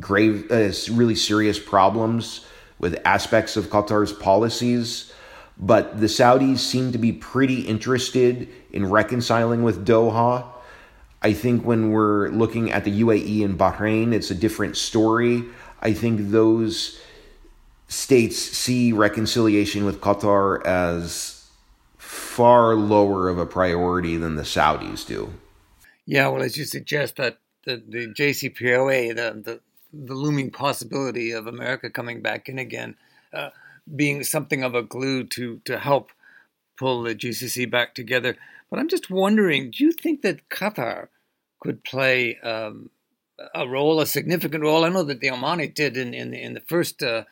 grave, 0.00 0.50
uh, 0.50 0.70
really 0.92 1.14
serious 1.14 1.58
problems 1.58 2.46
with 2.78 3.00
aspects 3.04 3.56
of 3.56 3.66
Qatar's 3.66 4.12
policies. 4.12 5.12
But 5.58 6.00
the 6.00 6.06
Saudis 6.06 6.58
seem 6.58 6.92
to 6.92 6.98
be 6.98 7.12
pretty 7.12 7.62
interested 7.62 8.48
in 8.72 8.90
reconciling 8.90 9.62
with 9.62 9.86
Doha. 9.86 10.44
I 11.22 11.32
think 11.32 11.64
when 11.64 11.90
we're 11.90 12.28
looking 12.28 12.70
at 12.70 12.84
the 12.84 13.02
UAE 13.02 13.44
and 13.44 13.58
Bahrain, 13.58 14.12
it's 14.12 14.30
a 14.30 14.34
different 14.34 14.76
story. 14.76 15.44
I 15.80 15.92
think 15.92 16.30
those 16.30 17.00
states 17.88 18.36
see 18.36 18.92
reconciliation 18.92 19.84
with 19.84 20.00
Qatar 20.00 20.64
as 20.66 21.48
far 21.96 22.74
lower 22.74 23.28
of 23.28 23.38
a 23.38 23.46
priority 23.46 24.16
than 24.16 24.36
the 24.36 24.42
Saudis 24.42 25.06
do. 25.06 25.32
Yeah, 26.04 26.28
well, 26.28 26.42
as 26.42 26.56
you 26.56 26.64
suggest, 26.64 27.16
that 27.16 27.38
the, 27.64 27.82
the 27.88 28.08
JCPOA, 28.08 29.16
the, 29.16 29.42
the 29.42 29.60
the 30.04 30.14
looming 30.14 30.50
possibility 30.50 31.30
of 31.30 31.46
America 31.46 31.90
coming 31.90 32.20
back 32.20 32.48
in 32.48 32.58
again, 32.58 32.96
uh, 33.32 33.50
being 33.94 34.24
something 34.24 34.62
of 34.62 34.74
a 34.74 34.82
glue 34.82 35.24
to 35.24 35.60
to 35.64 35.78
help 35.78 36.10
pull 36.76 37.02
the 37.02 37.14
GCC 37.14 37.70
back 37.70 37.94
together. 37.94 38.36
But 38.70 38.78
I'm 38.78 38.88
just 38.88 39.10
wondering, 39.10 39.70
do 39.70 39.84
you 39.84 39.92
think 39.92 40.22
that 40.22 40.48
Qatar 40.48 41.08
could 41.60 41.84
play 41.84 42.38
um, 42.40 42.90
a 43.54 43.66
role, 43.66 44.00
a 44.00 44.06
significant 44.06 44.62
role? 44.62 44.84
I 44.84 44.88
know 44.88 45.04
that 45.04 45.20
the 45.20 45.28
Omani 45.28 45.72
did 45.72 45.96
in 45.96 46.14
in, 46.14 46.34
in 46.34 46.54
the 46.54 46.60
first. 46.60 47.02
Uh, 47.02 47.24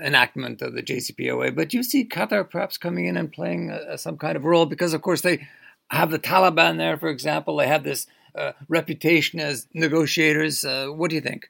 enactment 0.00 0.60
of 0.60 0.74
the 0.74 0.82
JCPOA, 0.82 1.54
but 1.54 1.72
you 1.72 1.84
see 1.84 2.04
Qatar 2.04 2.50
perhaps 2.50 2.76
coming 2.76 3.06
in 3.06 3.16
and 3.16 3.32
playing 3.32 3.70
uh, 3.70 3.96
some 3.96 4.18
kind 4.18 4.36
of 4.36 4.44
role 4.44 4.66
because, 4.66 4.92
of 4.92 5.02
course, 5.02 5.20
they 5.20 5.46
have 5.88 6.10
the 6.10 6.18
Taliban 6.18 6.78
there, 6.78 6.96
for 6.96 7.08
example. 7.08 7.56
They 7.56 7.68
have 7.68 7.84
this 7.84 8.08
uh, 8.34 8.52
reputation 8.68 9.38
as 9.40 9.68
negotiators. 9.72 10.64
Uh, 10.64 10.88
what 10.88 11.10
do 11.10 11.16
you 11.16 11.22
think? 11.22 11.48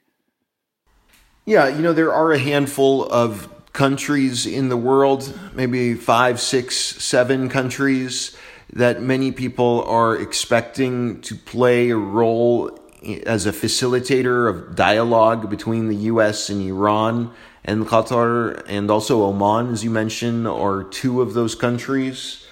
Yeah, 1.47 1.67
you 1.67 1.83
know, 1.83 1.93
there 1.93 2.11
are 2.11 2.31
a 2.31 2.39
handful 2.39 3.05
of 3.05 3.47
countries 3.71 4.47
in 4.47 4.69
the 4.69 4.77
world, 4.77 5.31
maybe 5.53 5.93
five, 5.93 6.39
six, 6.41 6.75
seven 6.75 7.49
countries 7.49 8.35
that 8.73 9.03
many 9.03 9.31
people 9.31 9.83
are 9.83 10.19
expecting 10.19 11.21
to 11.21 11.35
play 11.35 11.91
a 11.91 11.97
role 11.97 12.79
as 13.27 13.45
a 13.45 13.51
facilitator 13.51 14.49
of 14.49 14.75
dialogue 14.75 15.47
between 15.51 15.87
the 15.87 15.95
US 16.13 16.49
and 16.49 16.67
Iran 16.67 17.31
and 17.63 17.85
Qatar 17.85 18.63
and 18.67 18.89
also 18.89 19.21
Oman, 19.25 19.71
as 19.71 19.83
you 19.83 19.91
mentioned, 19.91 20.47
are 20.47 20.83
two 20.83 21.21
of 21.21 21.35
those 21.35 21.53
countries. 21.53 22.47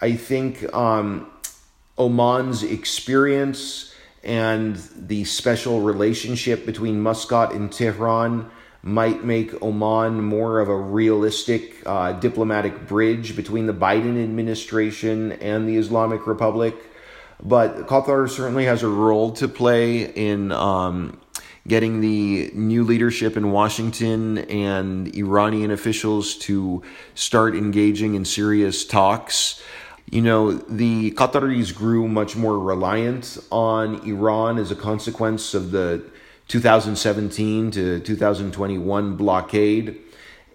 I 0.00 0.16
think 0.16 0.64
um, 0.74 1.30
Oman's 1.96 2.64
experience 2.64 3.91
and 4.22 4.76
the 4.96 5.24
special 5.24 5.80
relationship 5.80 6.64
between 6.64 7.00
Muscat 7.00 7.52
and 7.52 7.72
Tehran 7.72 8.50
might 8.82 9.24
make 9.24 9.62
Oman 9.62 10.22
more 10.22 10.60
of 10.60 10.68
a 10.68 10.76
realistic 10.76 11.82
uh, 11.86 12.12
diplomatic 12.12 12.86
bridge 12.88 13.36
between 13.36 13.66
the 13.66 13.72
Biden 13.72 14.22
administration 14.22 15.32
and 15.32 15.68
the 15.68 15.76
Islamic 15.76 16.26
Republic. 16.26 16.74
But 17.42 17.86
Qatar 17.86 18.28
certainly 18.28 18.64
has 18.66 18.82
a 18.82 18.88
role 18.88 19.32
to 19.32 19.48
play 19.48 20.02
in 20.02 20.52
um, 20.52 21.20
getting 21.66 22.00
the 22.00 22.50
new 22.54 22.84
leadership 22.84 23.36
in 23.36 23.52
Washington 23.52 24.38
and 24.38 25.14
Iranian 25.14 25.70
officials 25.70 26.36
to 26.38 26.82
start 27.14 27.54
engaging 27.54 28.14
in 28.14 28.24
serious 28.24 28.84
talks. 28.84 29.62
You 30.10 30.20
know, 30.20 30.52
the 30.52 31.12
Qataris 31.12 31.74
grew 31.74 32.06
much 32.06 32.36
more 32.36 32.58
reliant 32.58 33.38
on 33.50 34.06
Iran 34.06 34.58
as 34.58 34.70
a 34.70 34.76
consequence 34.76 35.54
of 35.54 35.70
the 35.70 36.04
2017 36.48 37.70
to 37.70 38.00
2021 38.00 39.16
blockade. 39.16 39.98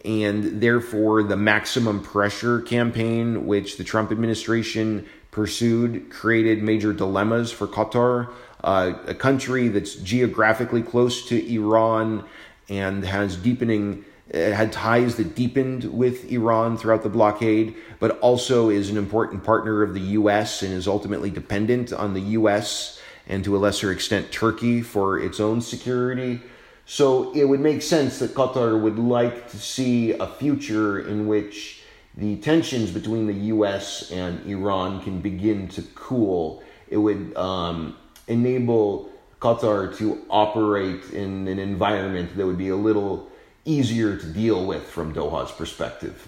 And 0.06 0.62
therefore, 0.62 1.24
the 1.24 1.38
maximum 1.38 2.02
pressure 2.02 2.62
campaign, 2.62 3.48
which 3.48 3.78
the 3.78 3.84
Trump 3.84 4.12
administration 4.12 5.08
pursued, 5.32 6.10
created 6.12 6.62
major 6.62 6.94
dilemmas 6.94 7.52
for 7.52 7.68
Qatar 7.68 8.32
uh, 8.64 8.94
a 9.06 9.14
country 9.14 9.68
that's 9.68 9.96
geographically 9.96 10.82
close 10.82 11.28
to 11.28 11.54
Iran 11.54 12.24
and 12.70 13.04
has 13.06 13.38
deepening 13.38 14.04
uh, 14.34 14.38
had 14.38 14.72
ties 14.72 15.16
that 15.16 15.36
deepened 15.36 15.86
with 15.86 16.30
Iran 16.32 16.78
throughout 16.78 17.04
the 17.04 17.10
blockade, 17.10 17.76
but 18.00 18.20
also 18.20 18.70
is 18.70 18.90
an 18.90 18.98
important 18.98 19.44
partner 19.44 19.84
of 19.84 19.94
the 19.94 20.02
U.S. 20.02 20.64
and 20.64 20.74
is 20.74 20.88
ultimately 20.88 21.30
dependent 21.30 21.94
on 21.94 22.14
the 22.14 22.22
U.S. 22.22 23.00
and 23.28 23.44
to 23.44 23.56
a 23.56 23.60
lesser 23.60 23.92
extent 23.92 24.32
Turkey 24.32 24.82
for 24.82 25.20
its 25.20 25.40
own 25.40 25.62
security. 25.62 26.42
So 26.86 27.34
it 27.34 27.46
would 27.46 27.60
make 27.60 27.82
sense 27.82 28.20
that 28.20 28.34
Qatar 28.34 28.80
would 28.80 28.98
like 28.98 29.50
to 29.52 29.58
see 29.58 30.12
a 30.14 30.28
future 30.28 31.00
in 31.00 31.28
which 31.28 31.82
the 32.16 32.38
tensions 32.38 32.92
between 32.92 33.28
the 33.28 33.34
U.S. 33.34 34.12
and 34.12 34.46
Iran 34.46 35.02
can 35.04 35.22
begin 35.22 35.68
to 35.70 35.84
cool. 35.96 36.64
It 36.90 36.98
would 36.98 37.36
um, 37.38 37.96
enable 38.28 39.10
Qatar 39.40 39.96
to 39.98 40.26
operate 40.30 41.12
in 41.12 41.48
an 41.48 41.60
environment 41.60 42.36
that 42.36 42.46
would 42.46 42.58
be 42.58 42.70
a 42.70 42.76
little 42.76 43.30
easier 43.68 44.16
to 44.16 44.26
deal 44.26 44.66
with 44.66 44.90
from 44.90 45.14
Doha's 45.14 45.52
perspective. 45.52 46.28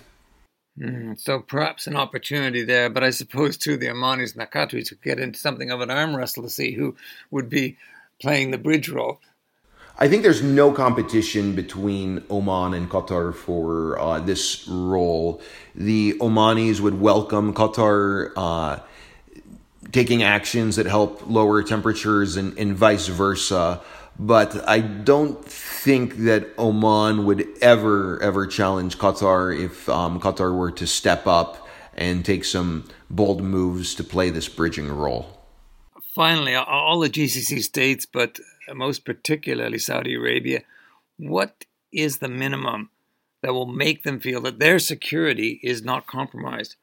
Mm, 0.80 1.20
so 1.20 1.40
perhaps 1.40 1.88
an 1.88 1.96
opportunity 1.96 2.64
there, 2.64 2.90
but 2.90 3.04
I 3.04 3.10
suppose 3.10 3.58
too 3.58 3.76
the 3.76 3.88
Omanis 3.88 4.34
and 4.34 4.42
the 4.42 4.48
Qataris 4.48 4.92
would 4.92 5.02
get 5.02 5.20
into 5.20 5.40
something 5.40 5.72
of 5.72 5.82
an 5.82 5.90
arm 5.90 6.16
wrestle 6.16 6.44
to 6.44 6.50
see 6.50 6.74
who 6.74 6.96
would 7.32 7.50
be 7.50 7.78
playing 8.22 8.52
the 8.52 8.58
bridge 8.58 8.90
role. 8.90 9.20
I 10.02 10.08
think 10.08 10.24
there's 10.24 10.42
no 10.42 10.72
competition 10.72 11.56
between 11.56 12.24
Oman 12.30 12.74
and 12.74 12.90
Qatar 12.90 13.36
for 13.36 14.00
uh, 14.00 14.20
this 14.22 14.66
role. 14.66 15.42
The 15.76 16.14
Omanis 16.20 16.80
would 16.80 17.02
welcome 17.02 17.54
Qatar 17.54 18.32
uh, 18.38 18.80
taking 19.92 20.24
actions 20.24 20.78
that 20.78 20.86
help 20.86 21.28
lower 21.28 21.64
temperatures 21.64 22.38
and, 22.38 22.58
and 22.58 22.78
vice 22.78 23.08
versa. 23.08 23.82
But 24.22 24.68
I 24.68 24.82
don't 24.82 25.44
think 25.46 26.18
that 26.18 26.50
Oman 26.60 27.26
would 27.26 27.48
ever, 27.62 28.22
ever 28.22 28.46
challenge 28.48 28.98
Qatar 28.98 29.58
if 29.58 29.88
um, 29.88 30.20
Qatar 30.20 30.54
were 30.54 30.72
to 30.72 30.86
step 30.86 31.26
up 31.26 31.66
and 31.94 32.26
take 32.26 32.44
some 32.44 32.84
bold 33.10 33.42
moves 33.42 33.96
to 33.96 34.04
play 34.04 34.30
this 34.30 34.50
bridging 34.50 34.90
role. 34.90 35.40
Finally, 36.14 36.54
all 36.54 37.00
the 37.00 37.10
GCC 37.10 37.64
states, 37.64 38.06
but 38.06 38.42
most 38.74 39.06
particularly 39.06 39.80
Saudi 39.80 40.16
Arabia, 40.16 40.64
what 41.18 41.64
is 41.94 42.18
the 42.18 42.28
minimum 42.28 42.90
that 43.42 43.54
will 43.54 43.66
make 43.66 44.04
them 44.04 44.20
feel 44.20 44.42
that 44.42 44.60
their 44.60 44.80
security 44.80 45.62
is 45.64 45.82
not 45.82 46.08
compromised 46.08 46.76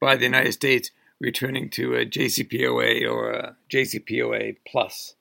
by 0.00 0.16
the 0.16 0.24
United 0.24 0.52
States 0.52 0.90
returning 1.20 1.70
to 1.70 1.94
a 1.94 2.04
JCPOA 2.04 3.08
or 3.08 3.30
a 3.30 3.56
JCPOA 3.70 4.56
plus? 4.66 5.14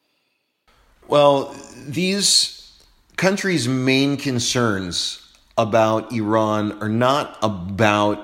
Well, 1.10 1.56
these 1.88 2.72
countries' 3.18 3.68
main 3.68 4.16
concerns 4.16 5.28
about 5.58 6.14
Iran 6.14 6.84
are 6.84 6.88
not 6.88 7.36
about 7.42 8.24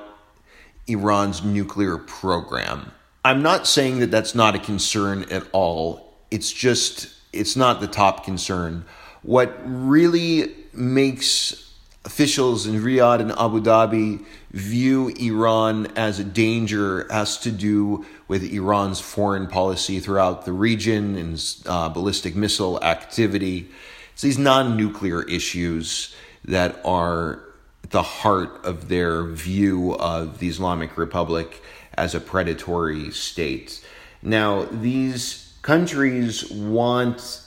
Iran's 0.85 1.43
nuclear 1.43 1.97
program. 1.97 2.91
I'm 3.23 3.41
not 3.41 3.65
saying 3.65 4.01
that 4.01 4.11
that's 4.11 4.35
not 4.35 4.53
a 4.53 4.59
concern 4.59 5.25
at 5.31 5.47
all. 5.51 6.13
It's 6.29 6.53
just, 6.53 7.09
it's 7.33 7.55
not 7.55 7.81
the 7.81 7.87
top 7.87 8.23
concern. 8.23 8.85
What 9.23 9.59
really 9.65 10.53
makes 10.71 11.73
officials 12.05 12.67
in 12.67 12.75
Riyadh 12.75 13.19
and 13.19 13.31
Abu 13.31 13.61
Dhabi 13.61 14.23
view 14.55 15.09
Iran 15.09 15.85
as 15.97 16.17
a 16.17 16.23
danger 16.23 17.05
has 17.11 17.37
to 17.39 17.51
do 17.51 18.05
with 18.29 18.41
Iran's 18.41 19.01
foreign 19.01 19.47
policy 19.47 19.99
throughout 19.99 20.45
the 20.45 20.53
region 20.53 21.17
and 21.17 21.55
uh, 21.65 21.89
ballistic 21.89 22.37
missile 22.37 22.81
activity. 22.81 23.69
It's 24.13 24.21
these 24.21 24.37
non 24.37 24.77
nuclear 24.77 25.23
issues 25.23 26.15
that 26.45 26.79
are 26.85 27.43
at 27.83 27.91
the 27.91 28.01
heart 28.01 28.63
of 28.63 28.87
their 28.87 29.25
view 29.25 29.93
of 29.95 30.39
the 30.39 30.47
Islamic 30.47 30.97
Republic 30.97 31.61
as 31.93 32.15
a 32.15 32.21
predatory 32.21 33.11
state. 33.11 33.85
Now, 34.21 34.63
these 34.71 35.53
countries 35.63 36.49
want, 36.49 37.41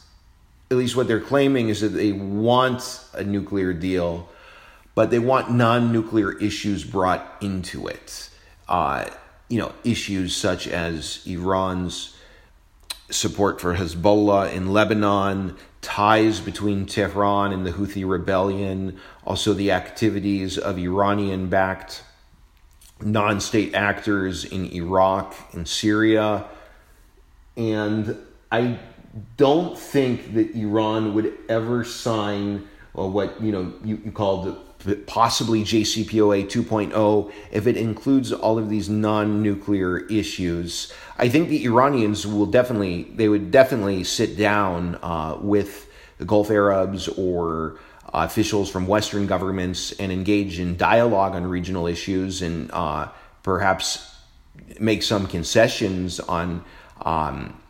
at 0.71 0.77
least 0.77 0.95
what 0.95 1.09
they're 1.09 1.21
claiming 1.21 1.71
is 1.71 1.81
that 1.81 1.89
they 1.89 2.13
want 2.13 3.03
a 3.15 3.25
nuclear 3.25 3.73
deal 3.73 4.29
but 4.99 5.13
they 5.13 5.19
want 5.21 5.49
non-nuclear 5.49 6.33
issues 6.39 6.83
brought 6.83 7.25
into 7.41 7.87
it. 7.87 8.31
Uh, 8.69 9.09
you 9.49 9.57
know, 9.57 9.71
issues 9.85 10.35
such 10.35 10.67
as 10.67 11.25
Iran's 11.25 12.17
support 13.09 13.61
for 13.61 13.77
Hezbollah 13.77 14.53
in 14.53 14.73
Lebanon, 14.73 15.57
ties 15.83 16.41
between 16.41 16.85
Tehran 16.85 17.53
and 17.53 17.65
the 17.65 17.71
Houthi 17.71 18.05
rebellion, 18.11 18.99
also 19.25 19.55
the 19.55 19.71
activities 19.71 20.59
of 20.59 20.79
Iranian 20.79 21.49
backed 21.49 22.03
non 23.01 23.41
state 23.41 23.77
actors 23.77 24.45
in 24.45 24.65
Iraq 24.73 25.33
and 25.53 25.69
Syria. 25.69 26.45
And 27.57 28.17
I 28.51 28.81
don't 29.37 29.79
think 29.79 30.35
that 30.35 30.57
Iran 30.57 31.15
would 31.15 31.35
ever 31.49 31.85
sign 31.85 32.67
what 32.95 33.41
you 33.41 33.53
know 33.53 33.73
you, 33.85 34.01
you 34.05 34.11
called 34.11 34.65
possibly 35.07 35.63
JCPOA 35.65 36.47
2.0 36.47 37.33
if 37.51 37.67
it 37.67 37.77
includes 37.77 38.33
all 38.33 38.59
of 38.59 38.69
these 38.69 38.89
non-nuclear 38.89 39.99
issues. 40.07 40.93
I 41.19 41.29
think 41.29 41.49
the 41.49 41.65
Iranians 41.65 42.27
will 42.27 42.47
definitely 42.47 43.05
they 43.15 43.29
would 43.29 43.51
definitely 43.51 44.05
sit 44.05 44.37
down 44.37 44.99
uh, 45.03 45.39
with 45.41 45.91
the 46.19 46.25
Gulf 46.25 46.51
Arabs 46.51 47.09
or 47.09 47.79
uh, 48.07 48.25
officials 48.25 48.71
from 48.71 48.87
Western 48.87 49.27
governments 49.27 49.93
and 49.93 50.13
engage 50.13 50.61
in 50.61 50.77
dialogue 50.77 51.35
on 51.35 51.45
regional 51.47 51.87
issues 51.87 52.43
and 52.43 52.71
uh, 52.73 53.09
perhaps 53.43 54.17
make 54.79 55.03
some 55.03 55.27
concessions 55.27 56.21
on. 56.21 56.65
Um, 57.03 57.61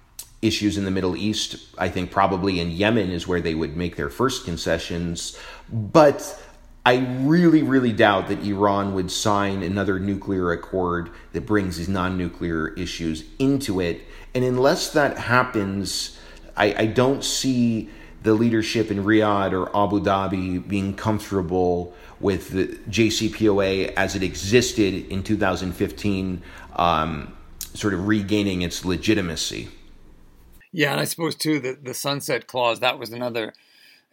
issues 0.40 0.78
in 0.78 0.84
the 0.84 0.90
Middle 0.92 1.16
East. 1.16 1.56
I 1.78 1.88
think 1.88 2.12
probably 2.12 2.60
in 2.60 2.70
Yemen 2.70 3.10
is 3.10 3.26
where 3.26 3.40
they 3.40 3.56
would 3.56 3.76
make 3.76 3.96
their 3.96 4.08
first 4.08 4.44
concessions. 4.44 5.36
But 5.68 6.40
I 6.88 7.06
really, 7.20 7.62
really 7.62 7.92
doubt 7.92 8.28
that 8.28 8.42
Iran 8.42 8.94
would 8.94 9.10
sign 9.10 9.62
another 9.62 9.98
nuclear 9.98 10.52
accord 10.52 11.10
that 11.34 11.42
brings 11.42 11.76
these 11.76 11.86
non 11.86 12.16
nuclear 12.16 12.68
issues 12.68 13.24
into 13.38 13.78
it. 13.78 14.00
And 14.34 14.42
unless 14.42 14.94
that 14.94 15.18
happens, 15.18 16.18
I, 16.56 16.74
I, 16.78 16.86
don't 16.86 17.22
see 17.22 17.90
the 18.22 18.32
leadership 18.32 18.90
in 18.90 19.04
Riyadh 19.04 19.52
or 19.52 19.68
Abu 19.76 20.00
Dhabi 20.00 20.66
being 20.66 20.94
comfortable 20.94 21.94
with 22.20 22.52
the 22.52 22.68
JCPOA 22.88 23.92
as 23.92 24.16
it 24.16 24.22
existed 24.22 25.12
in 25.12 25.22
2015 25.22 26.42
um, 26.76 27.36
sort 27.74 27.92
of 27.92 28.08
regaining 28.08 28.62
its 28.62 28.86
legitimacy. 28.86 29.68
Yeah, 30.72 30.92
and 30.92 31.02
I 31.02 31.04
suppose 31.04 31.34
too 31.34 31.60
that 31.60 31.84
the 31.84 31.92
sunset 31.92 32.46
clause 32.46 32.80
that 32.80 32.98
was 32.98 33.12
another 33.12 33.52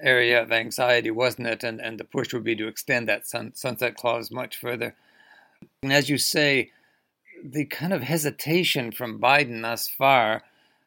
area 0.02 0.42
of 0.42 0.52
anxiety, 0.52 1.12
wasn't 1.12 1.48
it? 1.48 1.64
And 1.64 1.80
and 1.80 2.00
the 2.00 2.04
push 2.04 2.34
would 2.34 2.44
be 2.44 2.56
to 2.56 2.68
extend 2.68 3.08
that 3.08 3.28
sun, 3.28 3.54
sunset 3.56 3.96
clause 3.96 4.32
much 4.32 4.58
further. 4.58 4.96
And 5.82 5.94
as 5.94 6.10
you 6.10 6.18
say, 6.18 6.72
the 7.44 7.66
kind 7.66 7.94
of 7.94 8.04
hesitation 8.04 8.92
from 8.92 9.20
Biden 9.20 9.62
thus 9.62 9.88
far, 9.88 10.44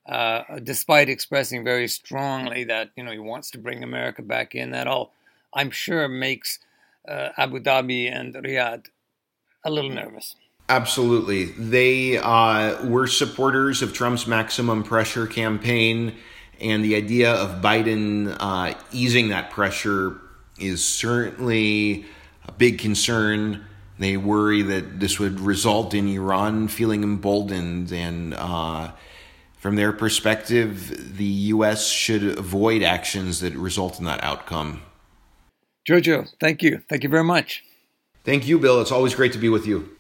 uh, 0.06 0.42
despite 0.62 1.08
expressing 1.08 1.64
very 1.64 1.88
strongly 1.88 2.64
that 2.64 2.90
you 2.96 3.04
know 3.04 3.12
he 3.12 3.18
wants 3.18 3.50
to 3.52 3.58
bring 3.58 3.82
America 3.82 4.22
back 4.22 4.54
in, 4.54 4.70
that 4.70 4.86
all 4.86 5.12
I'm 5.54 5.70
sure 5.70 6.08
makes 6.08 6.58
uh, 7.06 7.30
Abu 7.36 7.60
Dhabi 7.60 8.12
and 8.12 8.34
Riyadh 8.34 8.86
a 9.64 9.70
little 9.70 9.90
nervous. 9.90 10.36
Absolutely. 10.68 11.46
They 11.46 12.18
uh, 12.18 12.86
were 12.86 13.06
supporters 13.06 13.80
of 13.80 13.94
Trump's 13.94 14.26
maximum 14.26 14.82
pressure 14.82 15.26
campaign, 15.26 16.14
and 16.60 16.84
the 16.84 16.96
idea 16.96 17.32
of 17.32 17.62
Biden 17.62 18.36
uh, 18.38 18.74
easing 18.92 19.28
that 19.28 19.50
pressure 19.50 20.16
is 20.58 20.84
certainly 20.84 22.04
a 22.46 22.52
big 22.52 22.78
concern. 22.78 23.64
They 23.98 24.16
worry 24.16 24.62
that 24.62 25.00
this 25.00 25.18
would 25.18 25.40
result 25.40 25.94
in 25.94 26.08
Iran 26.08 26.68
feeling 26.68 27.02
emboldened, 27.02 27.92
and 27.92 28.34
uh, 28.34 28.92
from 29.58 29.76
their 29.76 29.92
perspective, 29.92 31.16
the 31.16 31.24
U.S. 31.24 31.88
should 31.88 32.38
avoid 32.38 32.82
actions 32.82 33.40
that 33.40 33.54
result 33.54 33.98
in 33.98 34.04
that 34.04 34.22
outcome. 34.22 34.82
Giorgio, 35.84 36.26
thank 36.40 36.62
you. 36.62 36.82
Thank 36.88 37.02
you 37.02 37.08
very 37.08 37.24
much. 37.24 37.64
Thank 38.24 38.46
you, 38.46 38.58
Bill. 38.58 38.80
It's 38.80 38.92
always 38.92 39.14
great 39.14 39.32
to 39.32 39.38
be 39.38 39.48
with 39.48 39.66
you. 39.66 39.96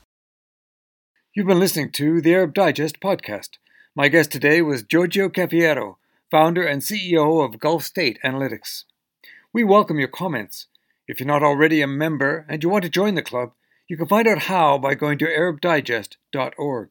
You've 1.34 1.46
been 1.46 1.60
listening 1.60 1.92
to 1.92 2.20
the 2.20 2.34
Arab 2.34 2.52
Digest 2.52 3.00
podcast. 3.00 3.58
My 3.94 4.08
guest 4.08 4.30
today 4.30 4.60
was 4.60 4.82
Giorgio 4.82 5.28
Cafiero, 5.28 5.96
founder 6.30 6.62
and 6.62 6.82
CEO 6.82 7.42
of 7.42 7.58
Gulf 7.58 7.84
State 7.84 8.18
Analytics. 8.22 8.84
We 9.50 9.64
welcome 9.64 9.98
your 9.98 10.08
comments. 10.08 10.66
If 11.06 11.20
you're 11.20 11.26
not 11.26 11.42
already 11.42 11.80
a 11.80 11.86
member 11.86 12.44
and 12.50 12.62
you 12.62 12.68
want 12.68 12.84
to 12.84 12.90
join 12.90 13.14
the 13.14 13.22
club, 13.22 13.52
you 13.88 13.96
can 13.96 14.06
find 14.06 14.28
out 14.28 14.40
how 14.40 14.76
by 14.76 14.94
going 14.94 15.16
to 15.18 15.24
ArabDigest.org. 15.24 16.90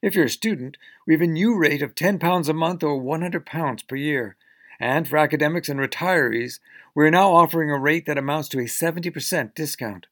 If 0.00 0.14
you're 0.14 0.24
a 0.24 0.30
student, 0.30 0.78
we 1.06 1.12
have 1.12 1.20
a 1.20 1.26
new 1.26 1.58
rate 1.58 1.82
of 1.82 1.94
£10 1.94 2.48
a 2.48 2.52
month 2.54 2.82
or 2.82 2.98
£100 2.98 3.86
per 3.86 3.96
year. 3.96 4.36
And 4.80 5.06
for 5.06 5.18
academics 5.18 5.68
and 5.68 5.78
retirees, 5.78 6.58
we're 6.94 7.10
now 7.10 7.32
offering 7.34 7.70
a 7.70 7.78
rate 7.78 8.06
that 8.06 8.16
amounts 8.16 8.48
to 8.48 8.60
a 8.60 8.64
70% 8.64 9.54
discount. 9.54 10.06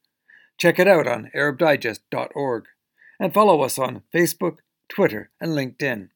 Check 0.59 0.79
it 0.79 0.87
out 0.87 1.07
on 1.07 1.31
ArabDigest.org 1.35 2.67
and 3.19 3.33
follow 3.33 3.63
us 3.63 3.79
on 3.79 4.03
Facebook, 4.15 4.59
Twitter, 4.91 5.31
and 5.41 5.53
LinkedIn. 5.53 6.11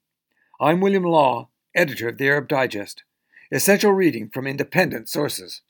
I'm 0.60 0.82
William 0.82 1.04
Law, 1.04 1.48
editor 1.74 2.08
of 2.08 2.18
the 2.18 2.28
Arab 2.28 2.48
Digest, 2.48 3.04
essential 3.50 3.92
reading 3.92 4.30
from 4.32 4.46
independent 4.46 5.08
sources. 5.08 5.62